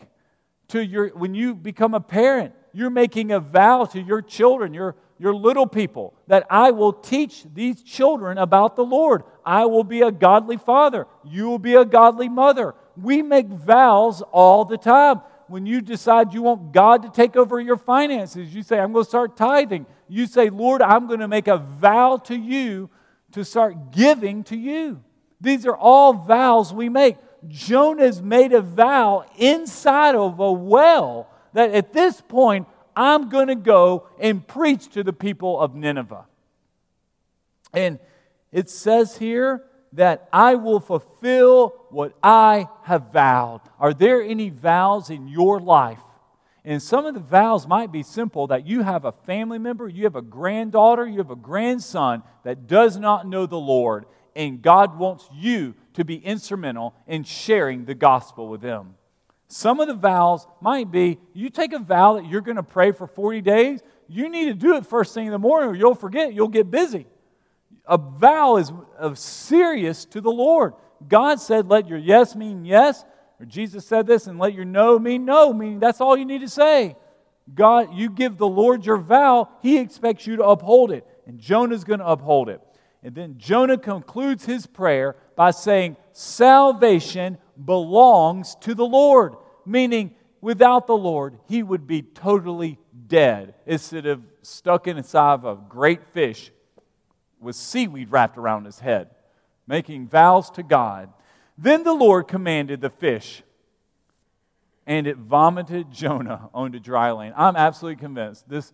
to 0.69 0.83
your, 0.83 1.09
when 1.09 1.33
you 1.33 1.55
become 1.55 1.93
a 1.93 1.99
parent, 1.99 2.53
you're 2.73 2.89
making 2.89 3.31
a 3.31 3.39
vow 3.39 3.85
to 3.85 4.01
your 4.01 4.21
children, 4.21 4.73
your, 4.73 4.95
your 5.19 5.35
little 5.35 5.67
people, 5.67 6.13
that 6.27 6.47
I 6.49 6.71
will 6.71 6.93
teach 6.93 7.45
these 7.53 7.83
children 7.83 8.37
about 8.37 8.75
the 8.75 8.85
Lord. 8.85 9.23
I 9.45 9.65
will 9.65 9.83
be 9.83 10.01
a 10.01 10.11
godly 10.11 10.57
father. 10.57 11.05
You 11.25 11.49
will 11.49 11.59
be 11.59 11.75
a 11.75 11.85
godly 11.85 12.29
mother. 12.29 12.73
We 12.95 13.21
make 13.21 13.47
vows 13.47 14.21
all 14.31 14.65
the 14.65 14.77
time. 14.77 15.21
When 15.47 15.65
you 15.65 15.81
decide 15.81 16.33
you 16.33 16.43
want 16.43 16.71
God 16.71 17.03
to 17.03 17.09
take 17.09 17.35
over 17.35 17.59
your 17.59 17.77
finances, 17.77 18.53
you 18.53 18.63
say, 18.63 18.79
I'm 18.79 18.93
going 18.93 19.03
to 19.03 19.09
start 19.09 19.35
tithing. 19.35 19.85
You 20.07 20.25
say, 20.25 20.49
Lord, 20.49 20.81
I'm 20.81 21.07
going 21.07 21.19
to 21.19 21.27
make 21.27 21.47
a 21.47 21.57
vow 21.57 22.17
to 22.25 22.35
you 22.35 22.89
to 23.33 23.43
start 23.43 23.91
giving 23.91 24.43
to 24.45 24.55
you. 24.55 25.03
These 25.41 25.65
are 25.65 25.75
all 25.75 26.13
vows 26.13 26.73
we 26.73 26.87
make. 26.87 27.17
Jonah's 27.47 28.21
made 28.21 28.53
a 28.53 28.61
vow 28.61 29.25
inside 29.37 30.15
of 30.15 30.39
a 30.39 30.51
well 30.51 31.29
that 31.53 31.71
at 31.71 31.93
this 31.93 32.21
point, 32.21 32.67
I'm 32.95 33.29
going 33.29 33.47
to 33.47 33.55
go 33.55 34.07
and 34.19 34.45
preach 34.47 34.89
to 34.89 35.03
the 35.03 35.13
people 35.13 35.59
of 35.59 35.75
Nineveh. 35.75 36.25
And 37.73 37.99
it 38.51 38.69
says 38.69 39.17
here 39.17 39.63
that 39.93 40.27
I 40.31 40.55
will 40.55 40.79
fulfill 40.79 41.75
what 41.89 42.13
I 42.23 42.67
have 42.83 43.11
vowed. 43.11 43.61
Are 43.79 43.93
there 43.93 44.21
any 44.21 44.49
vows 44.49 45.09
in 45.09 45.27
your 45.27 45.59
life? 45.59 45.99
And 46.65 46.81
some 46.81 47.05
of 47.05 47.13
the 47.13 47.19
vows 47.19 47.67
might 47.67 47.91
be 47.91 48.03
simple 48.03 48.47
that 48.47 48.67
you 48.67 48.83
have 48.83 49.05
a 49.05 49.11
family 49.11 49.57
member, 49.57 49.87
you 49.87 50.03
have 50.03 50.15
a 50.15 50.21
granddaughter, 50.21 51.07
you 51.07 51.17
have 51.17 51.31
a 51.31 51.35
grandson 51.35 52.21
that 52.43 52.67
does 52.67 52.97
not 52.97 53.25
know 53.25 53.45
the 53.45 53.57
Lord, 53.57 54.05
and 54.35 54.61
God 54.61 54.99
wants 54.99 55.27
you 55.33 55.73
to 55.93 56.03
be 56.05 56.17
instrumental 56.17 56.93
in 57.07 57.23
sharing 57.23 57.85
the 57.85 57.95
gospel 57.95 58.49
with 58.49 58.61
them. 58.61 58.95
Some 59.49 59.79
of 59.79 59.87
the 59.87 59.95
vows 59.95 60.47
might 60.61 60.91
be 60.91 61.19
you 61.33 61.49
take 61.49 61.73
a 61.73 61.79
vow 61.79 62.13
that 62.13 62.27
you're 62.27 62.41
going 62.41 62.57
to 62.57 62.63
pray 62.63 62.91
for 62.91 63.07
40 63.07 63.41
days, 63.41 63.81
you 64.07 64.29
need 64.29 64.45
to 64.45 64.53
do 64.53 64.75
it 64.75 64.85
first 64.85 65.13
thing 65.13 65.25
in 65.25 65.31
the 65.31 65.39
morning 65.39 65.69
or 65.71 65.75
you'll 65.75 65.95
forget, 65.95 66.33
you'll 66.33 66.47
get 66.47 66.69
busy. 66.69 67.07
A 67.85 67.97
vow 67.97 68.57
is 68.57 68.71
of 68.97 69.17
serious 69.17 70.05
to 70.05 70.21
the 70.21 70.31
Lord. 70.31 70.73
God 71.07 71.39
said, 71.39 71.67
let 71.67 71.87
your 71.87 71.97
yes 71.97 72.35
mean 72.35 72.63
yes, 72.63 73.03
or 73.39 73.45
Jesus 73.45 73.87
said 73.87 74.05
this, 74.05 74.27
and 74.27 74.37
let 74.37 74.53
your 74.53 74.65
no 74.65 74.99
mean 74.99 75.25
no, 75.25 75.51
meaning 75.51 75.79
that's 75.79 75.99
all 75.99 76.15
you 76.15 76.25
need 76.25 76.41
to 76.41 76.49
say. 76.49 76.95
God, 77.51 77.95
you 77.95 78.11
give 78.11 78.37
the 78.37 78.47
Lord 78.47 78.85
your 78.85 78.97
vow, 78.97 79.49
He 79.61 79.79
expects 79.79 80.27
you 80.27 80.35
to 80.35 80.43
uphold 80.43 80.91
it. 80.91 81.07
And 81.25 81.39
Jonah's 81.39 81.83
going 81.83 81.99
to 81.99 82.07
uphold 82.07 82.49
it. 82.49 82.61
And 83.01 83.15
then 83.15 83.35
Jonah 83.37 83.77
concludes 83.77 84.45
his 84.45 84.65
prayer 84.65 85.15
by 85.35 85.51
saying, 85.51 85.95
Salvation 86.11 87.37
belongs 87.65 88.55
to 88.61 88.73
the 88.73 88.85
Lord, 88.85 89.35
meaning 89.65 90.15
without 90.41 90.87
the 90.87 90.97
Lord, 90.97 91.37
he 91.47 91.63
would 91.63 91.87
be 91.87 92.01
totally 92.01 92.79
dead 93.07 93.55
instead 93.65 94.05
of 94.05 94.23
stuck 94.41 94.87
inside 94.87 95.33
of 95.33 95.45
a 95.45 95.55
great 95.55 96.03
fish 96.13 96.51
with 97.39 97.55
seaweed 97.55 98.11
wrapped 98.11 98.37
around 98.37 98.65
his 98.65 98.79
head, 98.79 99.09
making 99.67 100.07
vows 100.07 100.49
to 100.51 100.63
God. 100.63 101.09
Then 101.57 101.83
the 101.83 101.93
Lord 101.93 102.27
commanded 102.27 102.81
the 102.81 102.89
fish, 102.89 103.43
and 104.85 105.07
it 105.07 105.17
vomited 105.17 105.91
Jonah 105.91 106.49
onto 106.53 106.79
dry 106.79 107.11
land. 107.11 107.33
I'm 107.37 107.55
absolutely 107.55 107.99
convinced 107.99 108.47
this, 108.49 108.73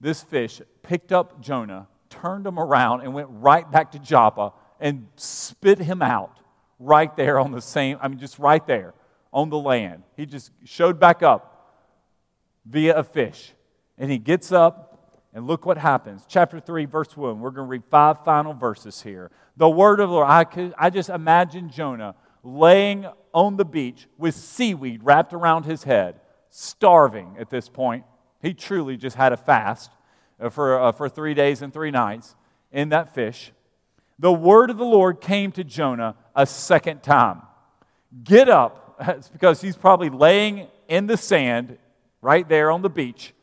this 0.00 0.22
fish 0.22 0.60
picked 0.82 1.12
up 1.12 1.40
Jonah, 1.40 1.88
turned 2.10 2.46
him 2.46 2.58
around, 2.58 3.02
and 3.02 3.14
went 3.14 3.28
right 3.30 3.70
back 3.70 3.92
to 3.92 3.98
Joppa 3.98 4.52
and 4.80 5.06
spit 5.16 5.78
him 5.78 6.02
out 6.02 6.40
right 6.78 7.14
there 7.16 7.38
on 7.38 7.52
the 7.52 7.60
same, 7.60 7.98
I 8.00 8.08
mean, 8.08 8.18
just 8.18 8.38
right 8.38 8.64
there 8.66 8.94
on 9.32 9.50
the 9.50 9.58
land. 9.58 10.02
He 10.16 10.26
just 10.26 10.52
showed 10.64 10.98
back 11.00 11.22
up 11.22 11.72
via 12.66 12.96
a 12.96 13.04
fish. 13.04 13.52
And 13.98 14.10
he 14.10 14.18
gets 14.18 14.52
up, 14.52 15.22
and 15.32 15.46
look 15.46 15.66
what 15.66 15.78
happens. 15.78 16.24
Chapter 16.28 16.60
3, 16.60 16.84
verse 16.84 17.16
1. 17.16 17.40
We're 17.40 17.50
going 17.50 17.66
to 17.66 17.70
read 17.70 17.84
five 17.90 18.24
final 18.24 18.54
verses 18.54 19.02
here. 19.02 19.30
The 19.56 19.68
word 19.68 20.00
of 20.00 20.08
the 20.08 20.14
Lord. 20.14 20.28
I, 20.28 20.44
could, 20.44 20.74
I 20.78 20.90
just 20.90 21.10
imagine 21.10 21.70
Jonah 21.70 22.14
laying 22.42 23.06
on 23.32 23.56
the 23.56 23.64
beach 23.64 24.06
with 24.18 24.34
seaweed 24.34 25.00
wrapped 25.02 25.32
around 25.32 25.64
his 25.64 25.84
head, 25.84 26.20
starving 26.50 27.36
at 27.38 27.50
this 27.50 27.68
point. 27.68 28.04
He 28.40 28.54
truly 28.54 28.96
just 28.96 29.16
had 29.16 29.32
a 29.32 29.36
fast 29.36 29.90
uh, 30.38 30.50
for, 30.50 30.80
uh, 30.80 30.92
for 30.92 31.08
three 31.08 31.34
days 31.34 31.62
and 31.62 31.72
three 31.72 31.90
nights 31.90 32.36
in 32.70 32.90
that 32.90 33.14
fish 33.14 33.52
the 34.18 34.32
word 34.32 34.70
of 34.70 34.78
the 34.78 34.84
Lord 34.84 35.20
came 35.20 35.52
to 35.52 35.64
Jonah 35.64 36.16
a 36.34 36.46
second 36.46 37.02
time. 37.02 37.42
Get 38.22 38.48
up. 38.48 38.80
Because 39.32 39.60
he's 39.60 39.76
probably 39.76 40.08
laying 40.08 40.68
in 40.86 41.08
the 41.08 41.16
sand 41.16 41.78
right 42.22 42.48
there 42.48 42.70
on 42.70 42.82
the 42.82 42.88
beach. 42.88 43.34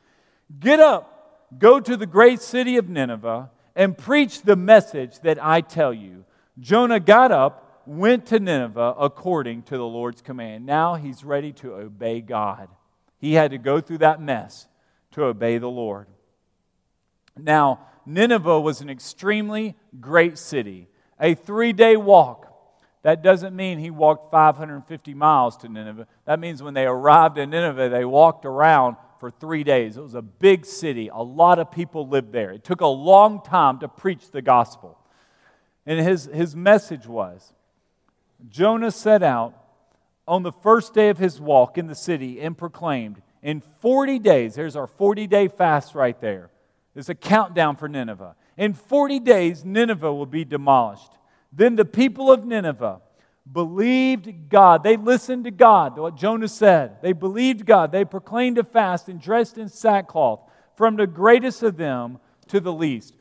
Get 0.60 0.80
up, 0.80 1.50
go 1.58 1.80
to 1.80 1.98
the 1.98 2.06
great 2.06 2.42
city 2.42 2.78
of 2.78 2.88
Nineveh, 2.88 3.50
and 3.76 3.98
preach 3.98 4.42
the 4.42 4.56
message 4.56 5.20
that 5.20 5.44
I 5.44 5.60
tell 5.60 5.94
you. 5.94 6.26
Jonah 6.60 7.00
got 7.00 7.32
up, 7.32 7.84
went 7.86 8.28
to 8.28 8.40
Nineveh 8.40 8.96
according 8.98 9.64
to 9.64 9.78
the 9.78 9.86
Lord's 9.86 10.22
command. 10.22 10.66
Now 10.66 10.96
he's 10.96 11.24
ready 11.24 11.52
to 11.54 11.76
obey 11.76 12.22
God. 12.22 12.70
He 13.18 13.34
had 13.34 13.52
to 13.52 13.58
go 13.58 13.82
through 13.82 14.00
that 14.00 14.22
mess 14.22 14.68
to 15.12 15.26
obey 15.26 15.58
the 15.58 15.70
Lord. 15.70 16.08
Now, 17.38 17.88
Nineveh 18.06 18.60
was 18.60 18.82
an 18.82 18.90
extremely 18.90 19.76
great 20.00 20.38
city, 20.38 20.88
a 21.20 21.36
three 21.36 21.74
day 21.74 21.96
walk. 21.96 22.48
That 23.04 23.24
doesn't 23.24 23.56
mean 23.56 23.80
he 23.80 23.90
walked 23.90 24.32
550 24.32 25.14
miles 25.16 25.58
to 25.58 25.70
Nineveh. 25.70 26.08
That 26.26 26.40
means 26.40 26.62
when 26.62 26.76
they 26.76 26.86
arrived 26.86 27.38
in 27.38 27.50
Nineveh, 27.50 27.90
they 27.90 28.06
walked 28.06 28.46
around 28.46 28.96
for 29.20 29.32
three 29.32 29.64
days. 29.64 29.98
It 29.98 30.02
was 30.02 30.14
a 30.14 30.22
big 30.22 30.66
city, 30.66 31.10
a 31.12 31.24
lot 31.24 31.60
of 31.60 31.72
people 31.72 32.08
lived 32.08 32.32
there. 32.32 32.52
It 32.52 32.64
took 32.64 32.82
a 32.82 32.88
long 32.88 33.42
time 33.44 33.80
to 33.80 33.88
preach 33.88 34.30
the 34.32 34.42
gospel. 34.42 35.00
And 35.86 36.00
his, 36.00 36.26
his 36.26 36.56
message 36.56 37.08
was 37.08 37.54
Jonah 38.50 38.92
set 38.92 39.24
out 39.24 39.56
on 40.28 40.44
the 40.44 40.52
first 40.52 40.94
day 40.94 41.10
of 41.10 41.18
his 41.18 41.42
walk 41.42 41.78
in 41.78 41.88
the 41.88 41.96
city 41.96 42.40
and 42.40 42.58
proclaimed, 42.58 43.22
In 43.42 43.62
40 43.80 44.20
days, 44.20 44.56
there's 44.56 44.76
our 44.76 44.88
40 44.88 45.26
day 45.26 45.48
fast 45.48 45.96
right 45.96 46.20
there. 46.22 46.51
There's 46.94 47.10
a 47.10 47.16
countdown 47.16 47.78
for 47.78 47.88
Nineveh. 47.88 48.36
In 48.58 48.74
40 48.74 49.20
days, 49.20 49.64
Nineveh 49.64 50.14
will 50.14 50.26
be 50.26 50.44
demolished. 50.44 51.12
Then 51.52 51.76
the 51.76 51.86
people 51.86 52.32
of 52.32 52.46
Nineveh 52.46 53.02
believed 53.52 54.50
God. 54.50 54.84
They 54.84 54.98
listened 54.98 55.46
to 55.46 55.52
God, 55.52 55.98
what 55.98 56.16
Jonah 56.16 56.48
said. 56.48 57.02
They 57.02 57.14
believed 57.14 57.66
God. 57.66 57.92
They 57.92 58.06
proclaimed 58.06 58.58
a 58.58 58.64
fast 58.64 59.10
and 59.10 59.22
dressed 59.22 59.58
in 59.58 59.70
sackcloth, 59.70 60.42
from 60.76 60.96
the 60.96 61.08
greatest 61.08 61.64
of 61.64 61.78
them 61.78 62.20
to 62.48 62.60
the 62.60 62.74
least. 62.74 63.16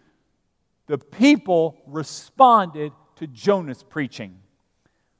The 0.86 0.98
people 0.98 1.80
responded 1.86 2.92
to 3.16 3.26
Jonah's 3.26 3.82
preaching. 3.82 4.38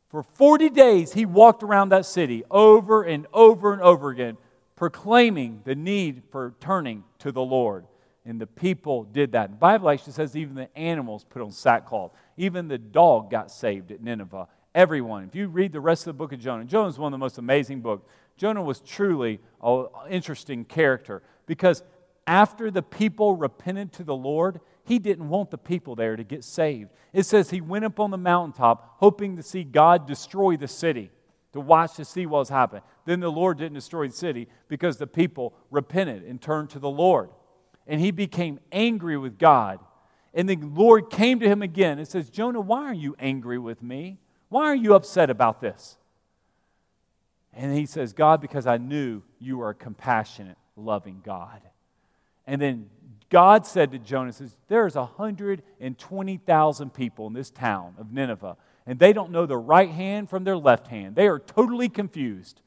For 0.08 0.22
40 0.22 0.70
days, 0.70 1.12
he 1.12 1.24
walked 1.24 1.62
around 1.62 1.90
that 1.90 2.04
city 2.04 2.42
over 2.50 3.02
and 3.04 3.26
over 3.32 3.72
and 3.72 3.80
over 3.80 4.10
again, 4.10 4.36
proclaiming 4.74 5.62
the 5.64 5.76
need 5.76 6.24
for 6.32 6.54
turning 6.60 7.04
to 7.20 7.30
the 7.30 7.42
Lord. 7.42 7.86
And 8.30 8.40
the 8.40 8.46
people 8.46 9.02
did 9.02 9.32
that. 9.32 9.50
The 9.50 9.56
Bible 9.56 9.90
actually 9.90 10.12
says 10.12 10.36
even 10.36 10.54
the 10.54 10.78
animals 10.78 11.24
put 11.28 11.42
on 11.42 11.50
sackcloth. 11.50 12.12
Even 12.36 12.68
the 12.68 12.78
dog 12.78 13.28
got 13.28 13.50
saved 13.50 13.90
at 13.90 14.00
Nineveh. 14.00 14.46
Everyone. 14.72 15.24
If 15.24 15.34
you 15.34 15.48
read 15.48 15.72
the 15.72 15.80
rest 15.80 16.02
of 16.02 16.14
the 16.14 16.18
book 16.18 16.32
of 16.32 16.38
Jonah, 16.38 16.64
Jonah 16.64 16.88
is 16.88 16.96
one 16.96 17.12
of 17.12 17.18
the 17.18 17.22
most 17.22 17.38
amazing 17.38 17.80
books. 17.80 18.06
Jonah 18.36 18.62
was 18.62 18.78
truly 18.82 19.40
an 19.64 19.86
interesting 20.08 20.64
character 20.64 21.24
because 21.46 21.82
after 22.24 22.70
the 22.70 22.82
people 22.82 23.34
repented 23.34 23.92
to 23.94 24.04
the 24.04 24.14
Lord, 24.14 24.60
he 24.84 25.00
didn't 25.00 25.28
want 25.28 25.50
the 25.50 25.58
people 25.58 25.96
there 25.96 26.14
to 26.14 26.22
get 26.22 26.44
saved. 26.44 26.90
It 27.12 27.24
says 27.24 27.50
he 27.50 27.60
went 27.60 27.84
up 27.84 27.98
on 27.98 28.12
the 28.12 28.16
mountaintop 28.16 28.94
hoping 28.98 29.38
to 29.38 29.42
see 29.42 29.64
God 29.64 30.06
destroy 30.06 30.56
the 30.56 30.68
city, 30.68 31.10
to 31.52 31.60
watch 31.60 31.96
to 31.96 32.04
see 32.04 32.26
what 32.26 32.38
was 32.38 32.48
happening. 32.48 32.82
Then 33.06 33.18
the 33.18 33.32
Lord 33.32 33.58
didn't 33.58 33.74
destroy 33.74 34.06
the 34.06 34.14
city 34.14 34.46
because 34.68 34.98
the 34.98 35.08
people 35.08 35.52
repented 35.72 36.22
and 36.22 36.40
turned 36.40 36.70
to 36.70 36.78
the 36.78 36.88
Lord 36.88 37.30
and 37.90 38.00
he 38.00 38.12
became 38.12 38.60
angry 38.70 39.18
with 39.18 39.36
God. 39.36 39.80
And 40.32 40.48
the 40.48 40.54
Lord 40.54 41.10
came 41.10 41.40
to 41.40 41.48
him 41.48 41.60
again 41.60 41.98
and 41.98 42.06
says, 42.06 42.30
Jonah, 42.30 42.60
why 42.60 42.84
are 42.84 42.94
you 42.94 43.16
angry 43.18 43.58
with 43.58 43.82
me? 43.82 44.18
Why 44.48 44.66
are 44.66 44.76
you 44.76 44.94
upset 44.94 45.28
about 45.28 45.60
this? 45.60 45.98
And 47.52 47.76
he 47.76 47.86
says, 47.86 48.12
God, 48.12 48.40
because 48.40 48.64
I 48.64 48.76
knew 48.76 49.22
you 49.40 49.60
are 49.62 49.70
a 49.70 49.74
compassionate, 49.74 50.56
loving 50.76 51.20
God. 51.24 51.62
And 52.46 52.62
then 52.62 52.88
God 53.28 53.66
said 53.66 53.90
to 53.90 53.98
Jonah, 53.98 54.32
says, 54.32 54.56
There's 54.68 54.94
120,000 54.94 56.94
people 56.94 57.26
in 57.26 57.32
this 57.32 57.50
town 57.50 57.94
of 57.98 58.12
Nineveh. 58.12 58.56
and 58.86 59.00
they 59.00 59.12
don't 59.12 59.32
know 59.32 59.46
the 59.46 59.56
right 59.56 59.90
hand 59.90 60.30
from 60.30 60.44
their 60.44 60.56
left 60.56 60.86
hand. 60.86 61.16
They 61.16 61.26
are 61.26 61.40
totally 61.40 61.88
confused. 61.88 62.60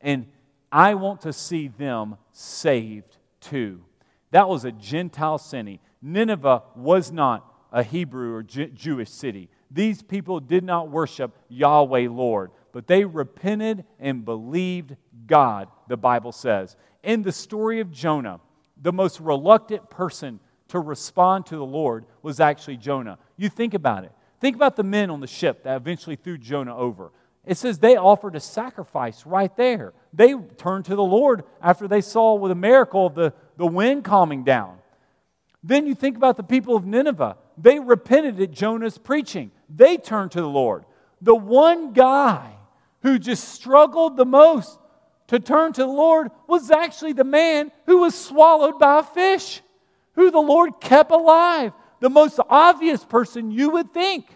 And 0.00 0.26
I 0.70 0.94
want 0.94 1.22
to 1.22 1.32
see 1.32 1.66
them 1.66 2.16
saved 2.30 3.16
too. 3.40 3.82
That 4.30 4.48
was 4.48 4.64
a 4.64 4.72
Gentile 4.72 5.38
city. 5.38 5.80
Nineveh 6.02 6.62
was 6.76 7.10
not 7.10 7.52
a 7.72 7.82
Hebrew 7.82 8.34
or 8.34 8.42
J- 8.42 8.70
Jewish 8.70 9.10
city. 9.10 9.48
These 9.70 10.02
people 10.02 10.40
did 10.40 10.64
not 10.64 10.90
worship 10.90 11.36
Yahweh 11.48 12.08
Lord, 12.10 12.50
but 12.72 12.86
they 12.86 13.04
repented 13.04 13.84
and 13.98 14.24
believed 14.24 14.96
God, 15.26 15.68
the 15.88 15.96
Bible 15.96 16.32
says. 16.32 16.76
In 17.02 17.22
the 17.22 17.32
story 17.32 17.80
of 17.80 17.90
Jonah, 17.90 18.40
the 18.80 18.92
most 18.92 19.20
reluctant 19.20 19.90
person 19.90 20.40
to 20.68 20.78
respond 20.80 21.46
to 21.46 21.56
the 21.56 21.64
Lord 21.64 22.04
was 22.22 22.40
actually 22.40 22.76
Jonah. 22.76 23.18
You 23.36 23.48
think 23.48 23.74
about 23.74 24.04
it. 24.04 24.12
Think 24.40 24.54
about 24.54 24.76
the 24.76 24.84
men 24.84 25.10
on 25.10 25.20
the 25.20 25.26
ship 25.26 25.64
that 25.64 25.76
eventually 25.76 26.16
threw 26.16 26.38
Jonah 26.38 26.76
over. 26.76 27.10
It 27.48 27.56
says 27.56 27.78
they 27.78 27.96
offered 27.96 28.36
a 28.36 28.40
sacrifice 28.40 29.24
right 29.24 29.56
there. 29.56 29.94
They 30.12 30.34
turned 30.34 30.84
to 30.84 30.94
the 30.94 31.02
Lord 31.02 31.44
after 31.62 31.88
they 31.88 32.02
saw 32.02 32.34
with 32.34 32.52
a 32.52 32.54
miracle 32.54 33.06
of 33.06 33.14
the, 33.14 33.32
the 33.56 33.66
wind 33.66 34.04
calming 34.04 34.44
down. 34.44 34.76
Then 35.64 35.86
you 35.86 35.94
think 35.94 36.18
about 36.18 36.36
the 36.36 36.42
people 36.42 36.76
of 36.76 36.84
Nineveh. 36.84 37.38
They 37.56 37.80
repented 37.80 38.38
at 38.38 38.50
Jonah's 38.50 38.98
preaching. 38.98 39.50
They 39.74 39.96
turned 39.96 40.32
to 40.32 40.42
the 40.42 40.48
Lord. 40.48 40.84
The 41.22 41.34
one 41.34 41.94
guy 41.94 42.52
who 43.00 43.18
just 43.18 43.48
struggled 43.48 44.18
the 44.18 44.26
most 44.26 44.78
to 45.28 45.40
turn 45.40 45.72
to 45.72 45.80
the 45.80 45.86
Lord 45.86 46.30
was 46.46 46.70
actually 46.70 47.14
the 47.14 47.24
man 47.24 47.72
who 47.86 48.02
was 48.02 48.14
swallowed 48.14 48.78
by 48.78 48.98
a 48.98 49.02
fish, 49.02 49.62
who 50.16 50.30
the 50.30 50.38
Lord 50.38 50.82
kept 50.82 51.12
alive. 51.12 51.72
The 52.00 52.10
most 52.10 52.38
obvious 52.50 53.02
person 53.06 53.50
you 53.50 53.70
would 53.70 53.94
think 53.94 54.26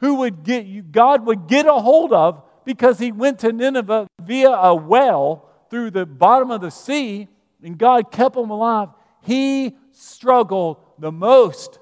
who 0.00 0.16
would 0.16 0.44
get 0.44 0.66
you, 0.66 0.82
God 0.82 1.24
would 1.24 1.46
get 1.46 1.64
a 1.64 1.72
hold 1.72 2.12
of 2.12 2.42
because 2.68 2.98
he 2.98 3.12
went 3.12 3.38
to 3.38 3.50
Nineveh 3.50 4.06
via 4.20 4.50
a 4.50 4.74
well 4.74 5.48
through 5.70 5.90
the 5.90 6.04
bottom 6.04 6.50
of 6.50 6.60
the 6.60 6.70
sea 6.70 7.26
and 7.62 7.78
God 7.78 8.12
kept 8.12 8.36
him 8.36 8.50
alive. 8.50 8.90
He 9.22 9.74
struggled 9.92 10.76
the 10.98 11.10
most 11.10 11.78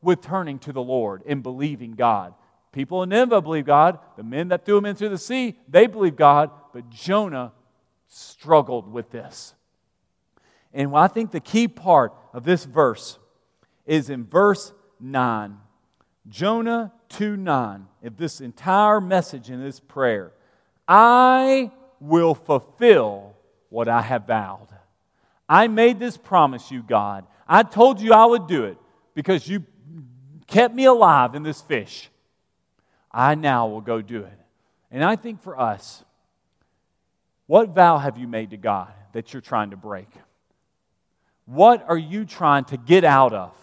with 0.00 0.22
turning 0.22 0.58
to 0.60 0.72
the 0.72 0.80
Lord 0.80 1.22
and 1.26 1.42
believing 1.42 1.92
God. 1.92 2.32
People 2.72 3.02
in 3.02 3.10
Nineveh 3.10 3.42
believe 3.42 3.66
God. 3.66 3.98
The 4.16 4.22
men 4.22 4.48
that 4.48 4.64
threw 4.64 4.78
him 4.78 4.86
into 4.86 5.10
the 5.10 5.18
sea, 5.18 5.58
they 5.68 5.86
believe 5.86 6.16
God. 6.16 6.50
But 6.72 6.88
Jonah 6.88 7.52
struggled 8.08 8.90
with 8.90 9.10
this. 9.10 9.52
And 10.72 10.96
I 10.96 11.08
think 11.08 11.32
the 11.32 11.40
key 11.40 11.68
part 11.68 12.14
of 12.32 12.44
this 12.44 12.64
verse 12.64 13.18
is 13.84 14.08
in 14.08 14.24
verse 14.24 14.72
9. 14.98 15.58
Jonah 16.28 16.92
2 17.10 17.36
9, 17.36 17.86
if 18.02 18.16
this 18.16 18.40
entire 18.40 19.00
message 19.00 19.50
in 19.50 19.62
this 19.62 19.80
prayer, 19.80 20.32
I 20.86 21.70
will 22.00 22.34
fulfill 22.34 23.34
what 23.68 23.88
I 23.88 24.02
have 24.02 24.26
vowed. 24.26 24.68
I 25.48 25.68
made 25.68 25.98
this 25.98 26.16
promise, 26.16 26.70
you 26.70 26.82
God. 26.82 27.26
I 27.48 27.62
told 27.62 28.00
you 28.00 28.12
I 28.12 28.24
would 28.24 28.46
do 28.46 28.64
it 28.64 28.78
because 29.14 29.46
you 29.46 29.64
kept 30.46 30.74
me 30.74 30.84
alive 30.84 31.34
in 31.34 31.42
this 31.42 31.60
fish. 31.60 32.10
I 33.10 33.34
now 33.34 33.66
will 33.66 33.80
go 33.80 34.00
do 34.00 34.22
it. 34.22 34.38
And 34.90 35.04
I 35.04 35.16
think 35.16 35.42
for 35.42 35.58
us, 35.58 36.04
what 37.46 37.70
vow 37.70 37.98
have 37.98 38.16
you 38.16 38.28
made 38.28 38.50
to 38.50 38.56
God 38.56 38.92
that 39.12 39.32
you're 39.32 39.42
trying 39.42 39.70
to 39.70 39.76
break? 39.76 40.08
What 41.44 41.84
are 41.88 41.98
you 41.98 42.24
trying 42.24 42.64
to 42.66 42.76
get 42.76 43.04
out 43.04 43.32
of? 43.32 43.54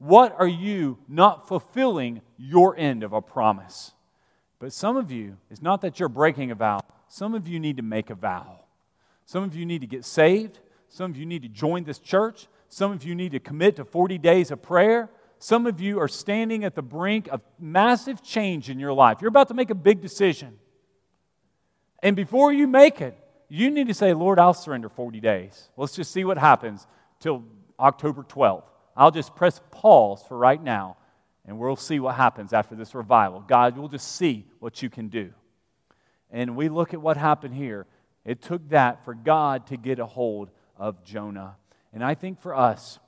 What 0.00 0.34
are 0.38 0.48
you 0.48 0.98
not 1.06 1.46
fulfilling 1.46 2.22
your 2.36 2.76
end 2.76 3.04
of 3.04 3.12
a 3.12 3.22
promise? 3.22 3.92
But 4.58 4.72
some 4.72 4.96
of 4.96 5.12
you, 5.12 5.36
it's 5.50 5.62
not 5.62 5.82
that 5.82 6.00
you're 6.00 6.08
breaking 6.08 6.50
a 6.50 6.54
vow, 6.54 6.80
some 7.06 7.34
of 7.34 7.46
you 7.46 7.60
need 7.60 7.76
to 7.76 7.82
make 7.82 8.10
a 8.10 8.14
vow. 8.14 8.60
Some 9.26 9.44
of 9.44 9.54
you 9.54 9.64
need 9.64 9.80
to 9.82 9.86
get 9.86 10.04
saved. 10.04 10.58
Some 10.88 11.12
of 11.12 11.16
you 11.16 11.26
need 11.26 11.42
to 11.42 11.48
join 11.48 11.84
this 11.84 11.98
church. 11.98 12.48
Some 12.68 12.90
of 12.92 13.04
you 13.04 13.14
need 13.14 13.32
to 13.32 13.38
commit 13.38 13.76
to 13.76 13.84
40 13.84 14.18
days 14.18 14.50
of 14.50 14.62
prayer. 14.62 15.08
Some 15.38 15.66
of 15.66 15.80
you 15.80 16.00
are 16.00 16.08
standing 16.08 16.64
at 16.64 16.74
the 16.74 16.82
brink 16.82 17.28
of 17.28 17.40
massive 17.58 18.22
change 18.22 18.70
in 18.70 18.78
your 18.78 18.92
life. 18.92 19.18
You're 19.20 19.28
about 19.28 19.48
to 19.48 19.54
make 19.54 19.70
a 19.70 19.74
big 19.74 20.00
decision. 20.00 20.58
And 22.02 22.16
before 22.16 22.52
you 22.52 22.66
make 22.66 23.00
it, 23.00 23.16
you 23.48 23.70
need 23.70 23.88
to 23.88 23.94
say, 23.94 24.14
Lord, 24.14 24.38
I'll 24.38 24.54
surrender 24.54 24.88
40 24.88 25.20
days. 25.20 25.68
Let's 25.76 25.94
just 25.94 26.12
see 26.12 26.24
what 26.24 26.38
happens 26.38 26.86
till 27.18 27.44
October 27.78 28.22
12th. 28.22 28.69
I'll 28.96 29.10
just 29.10 29.34
press 29.34 29.60
pause 29.70 30.22
for 30.26 30.36
right 30.36 30.62
now, 30.62 30.96
and 31.46 31.58
we'll 31.58 31.76
see 31.76 32.00
what 32.00 32.16
happens 32.16 32.52
after 32.52 32.74
this 32.74 32.94
revival. 32.94 33.40
God, 33.40 33.76
we'll 33.76 33.88
just 33.88 34.16
see 34.16 34.46
what 34.58 34.82
you 34.82 34.90
can 34.90 35.08
do. 35.08 35.32
And 36.30 36.56
we 36.56 36.68
look 36.68 36.94
at 36.94 37.00
what 37.00 37.16
happened 37.16 37.54
here. 37.54 37.86
It 38.24 38.42
took 38.42 38.68
that 38.68 39.04
for 39.04 39.14
God 39.14 39.66
to 39.68 39.76
get 39.76 39.98
a 39.98 40.06
hold 40.06 40.50
of 40.76 41.02
Jonah. 41.04 41.56
And 41.92 42.04
I 42.04 42.14
think 42.14 42.40
for 42.40 42.54
us, 42.54 42.98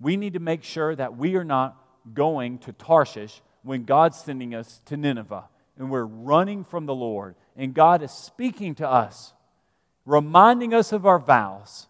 we 0.00 0.16
need 0.16 0.34
to 0.34 0.40
make 0.40 0.64
sure 0.64 0.94
that 0.94 1.16
we 1.16 1.36
are 1.36 1.44
not 1.44 1.76
going 2.14 2.58
to 2.58 2.72
Tarshish 2.72 3.40
when 3.62 3.84
God's 3.84 4.18
sending 4.18 4.54
us 4.54 4.80
to 4.86 4.96
Nineveh 4.96 5.48
and 5.78 5.90
we're 5.90 6.04
running 6.04 6.64
from 6.64 6.86
the 6.86 6.94
Lord. 6.94 7.36
And 7.56 7.72
God 7.72 8.02
is 8.02 8.10
speaking 8.10 8.74
to 8.76 8.88
us, 8.88 9.32
reminding 10.04 10.74
us 10.74 10.92
of 10.92 11.06
our 11.06 11.18
vows, 11.18 11.86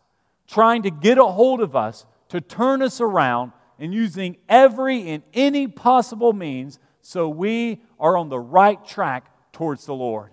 trying 0.47 0.83
to 0.83 0.91
get 0.91 1.19
a 1.19 1.25
hold 1.25 1.61
of 1.61 1.75
us 1.75 2.07
to 2.29 2.41
turn 2.41 2.83
us 2.83 3.01
around 3.01 3.53
and 3.79 3.95
using 3.95 4.37
every 4.49 5.09
and 5.11 5.23
any 5.33 5.67
possible 5.67 6.33
means 6.33 6.79
so 7.01 7.29
we 7.29 7.81
are 7.99 8.17
on 8.17 8.29
the 8.29 8.39
right 8.39 8.85
track 8.85 9.33
towards 9.53 9.87
the 9.87 9.95
Lord. 9.95 10.31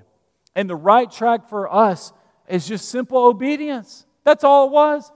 And 0.55 0.69
the 0.69 0.75
right 0.75 1.10
track 1.10 1.49
for 1.49 1.71
us 1.73 2.12
is 2.47 2.67
just 2.67 2.89
simple 2.89 3.25
obedience. 3.25 4.05
That's 4.23 4.43
all 4.43 4.67
it 4.67 4.71
was. 4.71 5.12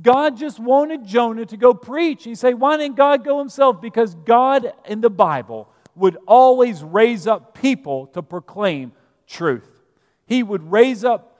God 0.00 0.36
just 0.36 0.58
wanted 0.58 1.06
Jonah 1.06 1.46
to 1.46 1.56
go 1.56 1.72
preach. 1.72 2.24
He 2.24 2.34
say, 2.34 2.52
why 2.54 2.76
didn't 2.76 2.96
God 2.96 3.24
go 3.24 3.38
himself? 3.38 3.80
Because 3.80 4.14
God 4.14 4.72
in 4.86 5.00
the 5.00 5.10
Bible 5.10 5.68
would 5.94 6.16
always 6.26 6.82
raise 6.82 7.26
up 7.26 7.54
people 7.54 8.08
to 8.08 8.22
proclaim 8.22 8.92
truth. 9.26 9.82
He 10.26 10.42
would 10.42 10.70
raise 10.70 11.04
up 11.04 11.38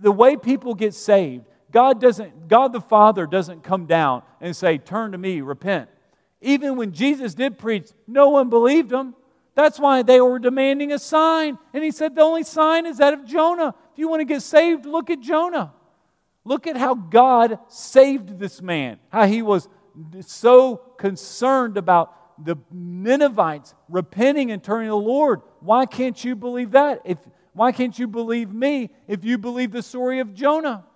the 0.00 0.12
way 0.12 0.36
people 0.36 0.74
get 0.74 0.94
saved. 0.94 1.44
God 1.70 2.00
doesn't 2.00 2.48
God 2.48 2.72
the 2.72 2.80
Father 2.80 3.26
doesn't 3.26 3.62
come 3.62 3.86
down 3.86 4.22
and 4.40 4.54
say, 4.56 4.78
"Turn 4.78 5.12
to 5.12 5.18
me, 5.18 5.40
repent." 5.40 5.88
Even 6.40 6.76
when 6.76 6.92
Jesus 6.92 7.34
did 7.34 7.58
preach, 7.58 7.90
no 8.06 8.30
one 8.30 8.48
believed 8.48 8.90
him. 8.90 9.14
That's 9.54 9.78
why 9.78 10.02
they 10.02 10.20
were 10.20 10.38
demanding 10.38 10.92
a 10.92 10.98
sign. 10.98 11.58
And 11.74 11.84
he 11.84 11.90
said, 11.90 12.14
The 12.14 12.22
only 12.22 12.44
sign 12.44 12.86
is 12.86 12.98
that 12.98 13.12
of 13.12 13.26
Jonah. 13.26 13.74
If 13.92 13.98
you 13.98 14.08
want 14.08 14.20
to 14.20 14.24
get 14.24 14.42
saved, 14.42 14.86
look 14.86 15.10
at 15.10 15.20
Jonah. 15.20 15.74
Look 16.44 16.66
at 16.66 16.76
how 16.76 16.94
God 16.94 17.58
saved 17.68 18.38
this 18.38 18.62
man, 18.62 18.98
how 19.10 19.26
he 19.26 19.42
was 19.42 19.68
so 20.20 20.76
concerned 20.76 21.76
about 21.76 22.14
the 22.42 22.56
Ninevites 22.72 23.74
repenting 23.90 24.50
and 24.50 24.62
turning 24.62 24.86
to 24.86 24.92
the 24.92 24.96
Lord. 24.96 25.42
Why 25.60 25.84
can't 25.84 26.24
you 26.24 26.34
believe 26.34 26.70
that? 26.70 27.02
If, 27.04 27.18
why 27.52 27.72
can't 27.72 27.98
you 27.98 28.08
believe 28.08 28.50
me 28.50 28.90
if 29.06 29.24
you 29.24 29.36
believe 29.36 29.72
the 29.72 29.82
story 29.82 30.20
of 30.20 30.32
Jonah? 30.32 30.86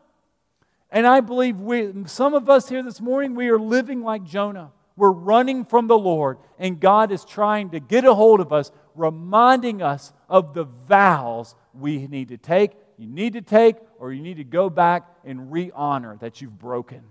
And 0.94 1.08
I 1.08 1.20
believe 1.20 1.58
we, 1.58 1.92
some 2.06 2.34
of 2.34 2.48
us 2.48 2.68
here 2.68 2.80
this 2.80 3.00
morning, 3.00 3.34
we 3.34 3.48
are 3.48 3.58
living 3.58 4.04
like 4.04 4.22
Jonah. 4.22 4.70
We're 4.94 5.10
running 5.10 5.64
from 5.64 5.88
the 5.88 5.98
Lord, 5.98 6.38
and 6.56 6.78
God 6.78 7.10
is 7.10 7.24
trying 7.24 7.70
to 7.70 7.80
get 7.80 8.04
a 8.04 8.14
hold 8.14 8.38
of 8.38 8.52
us, 8.52 8.70
reminding 8.94 9.82
us 9.82 10.12
of 10.28 10.54
the 10.54 10.62
vows 10.62 11.56
we 11.74 12.06
need 12.06 12.28
to 12.28 12.36
take. 12.36 12.70
You 12.96 13.08
need 13.08 13.32
to 13.32 13.42
take, 13.42 13.74
or 13.98 14.12
you 14.12 14.22
need 14.22 14.36
to 14.36 14.44
go 14.44 14.70
back 14.70 15.08
and 15.24 15.50
re 15.50 15.72
honor 15.74 16.16
that 16.20 16.40
you've 16.40 16.60
broken. 16.60 17.02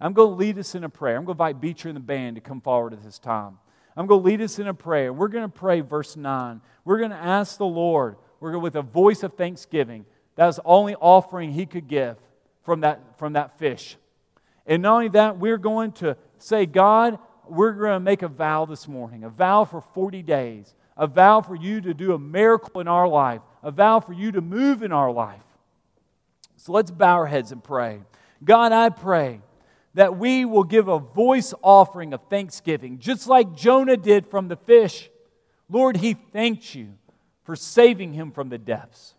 I'm 0.00 0.12
going 0.12 0.30
to 0.30 0.34
lead 0.34 0.58
us 0.58 0.74
in 0.74 0.82
a 0.82 0.88
prayer. 0.88 1.16
I'm 1.16 1.24
going 1.24 1.38
to 1.38 1.44
invite 1.44 1.60
Beecher 1.60 1.88
and 1.88 1.96
the 1.96 2.00
band 2.00 2.34
to 2.34 2.40
come 2.40 2.60
forward 2.60 2.92
at 2.92 3.04
this 3.04 3.20
time. 3.20 3.58
I'm 3.96 4.08
going 4.08 4.20
to 4.20 4.26
lead 4.26 4.40
us 4.40 4.58
in 4.58 4.66
a 4.66 4.74
prayer. 4.74 5.12
We're 5.12 5.28
going 5.28 5.48
to 5.48 5.58
pray 5.58 5.80
verse 5.80 6.16
9. 6.16 6.60
We're 6.84 6.98
going 6.98 7.12
to 7.12 7.16
ask 7.16 7.56
the 7.56 7.66
Lord, 7.66 8.16
we're 8.40 8.50
going 8.50 8.64
with 8.64 8.74
a 8.74 8.82
voice 8.82 9.22
of 9.22 9.34
thanksgiving. 9.34 10.06
That 10.34 10.46
was 10.46 10.56
the 10.56 10.64
only 10.64 10.96
offering 10.96 11.52
he 11.52 11.66
could 11.66 11.86
give 11.86 12.16
from 12.66 12.80
that, 12.80 13.16
from 13.16 13.32
that 13.34 13.58
fish. 13.58 13.96
And 14.66 14.82
not 14.82 14.94
only 14.94 15.08
that, 15.10 15.38
we're 15.38 15.56
going 15.56 15.92
to 15.92 16.16
say, 16.38 16.66
God, 16.66 17.18
we're 17.48 17.72
going 17.72 17.92
to 17.92 18.00
make 18.00 18.22
a 18.22 18.28
vow 18.28 18.66
this 18.66 18.88
morning, 18.88 19.22
a 19.22 19.30
vow 19.30 19.64
for 19.64 19.80
40 19.80 20.22
days, 20.22 20.74
a 20.96 21.06
vow 21.06 21.40
for 21.40 21.54
you 21.54 21.80
to 21.80 21.94
do 21.94 22.12
a 22.12 22.18
miracle 22.18 22.80
in 22.80 22.88
our 22.88 23.06
life, 23.06 23.40
a 23.62 23.70
vow 23.70 24.00
for 24.00 24.12
you 24.12 24.32
to 24.32 24.40
move 24.40 24.82
in 24.82 24.90
our 24.90 25.12
life. 25.12 25.44
So 26.56 26.72
let's 26.72 26.90
bow 26.90 27.14
our 27.14 27.26
heads 27.26 27.52
and 27.52 27.62
pray. 27.62 28.00
God, 28.44 28.72
I 28.72 28.88
pray 28.88 29.40
that 29.94 30.18
we 30.18 30.44
will 30.44 30.64
give 30.64 30.88
a 30.88 30.98
voice 30.98 31.54
offering 31.62 32.12
of 32.12 32.20
thanksgiving, 32.28 32.98
just 32.98 33.28
like 33.28 33.54
Jonah 33.54 33.96
did 33.96 34.26
from 34.26 34.48
the 34.48 34.56
fish. 34.56 35.08
Lord, 35.70 35.98
he 35.98 36.14
thanked 36.14 36.74
you 36.74 36.94
for 37.44 37.54
saving 37.54 38.12
him 38.12 38.32
from 38.32 38.48
the 38.48 38.58
depths. 38.58 39.14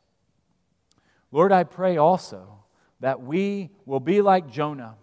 Lord, 1.31 1.53
I 1.53 1.63
pray 1.63 1.95
also 1.95 2.57
that 2.99 3.21
we 3.21 3.69
will 3.85 3.99
be 3.99 4.21
like 4.21 4.49
Jonah 4.49 4.95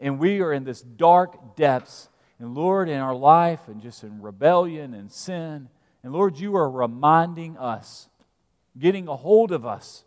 and 0.00 0.18
we 0.18 0.40
are 0.40 0.52
in 0.52 0.64
this 0.64 0.80
dark 0.80 1.56
depths. 1.56 2.08
And 2.38 2.54
Lord, 2.54 2.88
in 2.88 2.98
our 2.98 3.14
life 3.14 3.60
and 3.68 3.82
just 3.82 4.02
in 4.02 4.22
rebellion 4.22 4.94
and 4.94 5.12
sin, 5.12 5.68
And 6.02 6.12
Lord, 6.12 6.38
you 6.38 6.56
are 6.56 6.70
reminding 6.70 7.58
us, 7.58 8.08
getting 8.78 9.08
a 9.08 9.16
hold 9.16 9.52
of 9.52 9.66
us, 9.66 10.04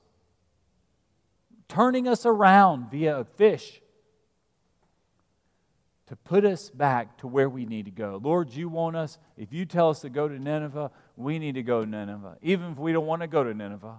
turning 1.68 2.08
us 2.08 2.26
around 2.26 2.90
via 2.90 3.20
a 3.20 3.24
fish 3.24 3.82
to 6.08 6.16
put 6.16 6.44
us 6.46 6.70
back 6.70 7.18
to 7.20 7.28
where 7.28 7.50
we 7.50 7.66
need 7.66 7.86
to 7.86 7.92
go. 7.92 8.20
Lord, 8.22 8.52
you 8.52 8.70
want 8.70 8.96
us, 8.96 9.18
if 9.38 9.54
you 9.54 9.66
tell 9.66 9.90
us 9.90 10.02
to 10.02 10.10
go 10.10 10.28
to 10.28 10.38
Nineveh, 10.38 10.92
we 11.16 11.40
need 11.40 11.56
to 11.56 11.64
go 11.64 11.82
to 11.84 11.90
Nineveh, 11.90 12.38
even 12.42 12.72
if 12.72 12.78
we 12.78 12.92
don't 12.92 13.06
want 13.06 13.22
to 13.22 13.28
go 13.28 13.44
to 13.44 13.54
Nineveh. 13.54 13.98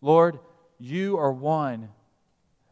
Lord, 0.00 0.38
you 0.78 1.16
are 1.16 1.32
one 1.32 1.88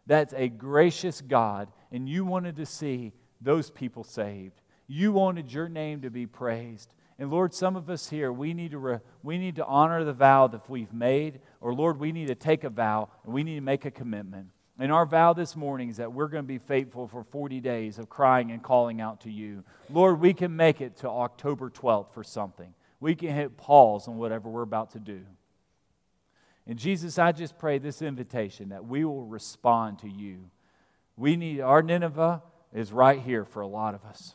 that's 0.07 0.35
a 0.35 0.49
gracious 0.49 1.21
God, 1.21 1.69
and 1.91 2.09
you 2.09 2.25
wanted 2.25 2.57
to 2.57 2.67
see 2.67 3.13
those 3.41 3.71
people 3.71 4.05
saved. 4.05 4.61
You 4.87 5.13
wanted 5.13 5.53
your 5.53 5.69
name 5.69 6.03
to 6.03 6.11
be 6.11 6.27
praised. 6.27 6.95
And 7.19 7.31
Lord, 7.31 7.55
some 7.55 7.77
of 7.77 7.89
us 7.89 8.09
here, 8.09 8.33
we 8.33 8.53
need 8.53 8.73
to, 8.73 8.79
re, 8.79 8.99
we 9.23 9.39
need 9.39 9.57
to 9.57 9.65
honor 9.65 10.03
the 10.05 10.13
vow 10.13 10.49
that 10.49 10.69
we've 10.69 10.93
made, 10.93 11.41
or 11.61 11.73
Lord, 11.75 11.99
we 11.99 12.11
need 12.11 12.29
to 12.29 12.35
take 12.35 12.65
a 12.65 12.71
vow 12.71 13.09
and 13.25 13.33
we 13.33 13.45
need 13.45 13.57
to 13.57 13.61
make 13.61 13.85
a 13.85 13.91
commitment. 13.91 14.49
And 14.79 14.91
our 14.91 15.07
vow 15.07 15.33
this 15.33 15.55
morning 15.55 15.91
is 15.91 15.99
that 15.99 16.13
we're 16.13 16.29
going 16.29 16.45
to 16.45 16.49
be 16.49 16.59
faithful 16.59 17.07
for 17.07 17.23
40 17.23 17.61
days 17.61 17.99
of 17.99 18.09
crying 18.09 18.51
and 18.51 18.63
calling 18.63 19.01
out 19.01 19.21
to 19.21 19.31
you. 19.31 19.63
Lord, 19.89 20.19
we 20.19 20.35
can 20.35 20.57
make 20.57 20.81
it 20.81 20.97
to 20.99 21.09
October 21.09 21.71
12th 21.71 22.13
for 22.13 22.25
something. 22.25 22.75
We 22.99 23.15
can 23.15 23.35
hit 23.35 23.57
pause 23.57 24.09
on 24.09 24.17
whatever 24.17 24.49
we're 24.49 24.63
about 24.63 24.91
to 24.93 24.99
do. 24.99 25.21
And 26.67 26.79
Jesus, 26.79 27.19
I 27.19 27.33
just 27.33 27.59
pray 27.59 27.79
this 27.79 28.03
invitation 28.03 28.69
that 28.69 28.87
we 28.87 29.05
will 29.05 29.25
respond 29.25 29.99
to 30.01 30.09
you. 30.09 30.51
We 31.17 31.37
need, 31.37 31.61
our 31.61 31.83
Nineveh 31.83 32.43
is 32.73 32.93
right 32.93 33.21
here 33.21 33.45
for 33.45 33.61
a 33.61 33.67
lot 33.67 33.95
of 33.95 34.05
us. 34.05 34.35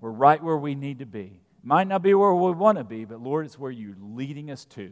We're 0.00 0.10
right 0.10 0.42
where 0.42 0.56
we 0.56 0.74
need 0.74 0.98
to 0.98 1.06
be. 1.06 1.40
Might 1.62 1.88
not 1.88 2.02
be 2.02 2.14
where 2.14 2.34
we 2.34 2.52
want 2.52 2.78
to 2.78 2.84
be, 2.84 3.04
but 3.04 3.20
Lord, 3.20 3.46
it's 3.46 3.58
where 3.58 3.70
you're 3.70 3.96
leading 4.00 4.50
us 4.50 4.64
to. 4.66 4.90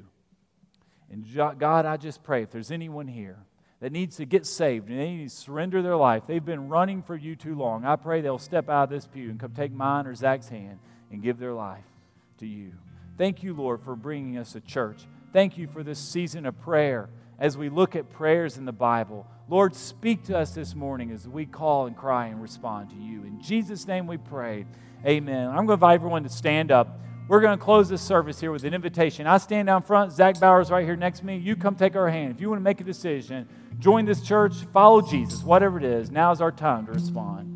And 1.11 1.25
God, 1.59 1.87
I 1.87 1.97
just 1.97 2.25
pray 2.25 2.43
if 2.43 2.51
there's 2.51 2.71
anyone 2.71 3.07
here 3.07 3.39
that 3.81 3.93
needs 3.93 4.17
to 4.17 4.25
get 4.25 4.47
saved 4.47 4.89
and 4.89 4.99
they 4.99 5.11
need 5.11 5.29
to 5.29 5.35
surrender 5.35 5.83
their 5.83 5.97
life, 5.97 6.25
they've 6.27 6.45
been 6.45 6.69
running 6.69 7.03
for 7.03 7.15
you 7.15 7.37
too 7.37 7.55
long. 7.55 7.85
I 7.85 7.97
pray 7.97 8.21
they'll 8.21 8.39
step 8.39 8.69
out 8.69 8.85
of 8.85 8.91
this 8.91 9.07
pew 9.07 9.31
and 9.31 9.39
come 9.39 9.53
take 9.53 9.73
mine 9.73 10.07
or 10.07 10.15
Zach's 10.15 10.49
hand 10.49 10.79
and 11.13 11.23
give 11.23 11.39
their 11.39 11.53
life 11.53 11.85
to 12.39 12.47
you. 12.47 12.73
Thank 13.17 13.43
you, 13.43 13.55
Lord, 13.55 13.83
for 13.83 13.95
bringing 13.95 14.37
us 14.39 14.55
a 14.57 14.61
church. 14.61 15.07
Thank 15.37 15.59
you 15.59 15.67
for 15.67 15.83
this 15.83 15.99
season 15.99 16.47
of 16.47 16.59
prayer 16.63 17.11
as 17.39 17.59
we 17.59 17.69
look 17.69 17.95
at 17.95 18.09
prayers 18.09 18.57
in 18.57 18.65
the 18.65 18.73
Bible. 18.73 19.27
Lord, 19.51 19.77
speak 19.77 20.25
to 20.25 20.39
us 20.39 20.53
this 20.53 20.75
morning 20.75 21.11
as 21.11 21.29
we 21.29 21.45
call 21.45 21.85
and 21.85 21.95
cry 21.95 22.29
and 22.29 22.41
respond 22.41 22.89
to 22.89 22.97
you. 22.97 23.23
In 23.23 23.43
Jesus' 23.43 23.87
name 23.87 24.07
we 24.07 24.17
pray. 24.17 24.65
Amen. 25.05 25.49
I'm 25.49 25.57
going 25.57 25.67
to 25.67 25.73
invite 25.75 25.97
everyone 25.97 26.23
to 26.23 26.31
stand 26.31 26.73
up. 26.73 26.99
We're 27.29 27.43
going 27.43 27.59
to 27.59 27.63
close 27.63 27.87
this 27.87 28.01
service 28.01 28.41
here 28.41 28.51
with 28.51 28.65
an 28.65 28.73
invitation. 28.73 29.27
I 29.27 29.37
stand 29.37 29.67
down 29.67 29.83
front. 29.83 30.11
Zach 30.11 30.41
Bowers 30.41 30.71
right 30.71 30.87
here 30.87 30.97
next 30.97 31.19
to 31.19 31.27
me. 31.27 31.37
You 31.37 31.55
come 31.55 31.77
take 31.77 31.97
our 31.97 32.09
hand. 32.09 32.31
If 32.35 32.41
you 32.41 32.49
want 32.49 32.61
to 32.61 32.65
make 32.65 32.81
a 32.81 32.85
decision, 32.85 33.47
join 33.79 34.07
this 34.07 34.23
church, 34.23 34.55
follow 34.73 35.03
Jesus, 35.03 35.43
whatever 35.43 35.77
it 35.77 35.85
is, 35.85 36.11
now 36.11 36.33
is 36.33 36.41
our 36.41 36.51
time 36.51 36.87
to 36.87 36.93
respond. 36.93 37.56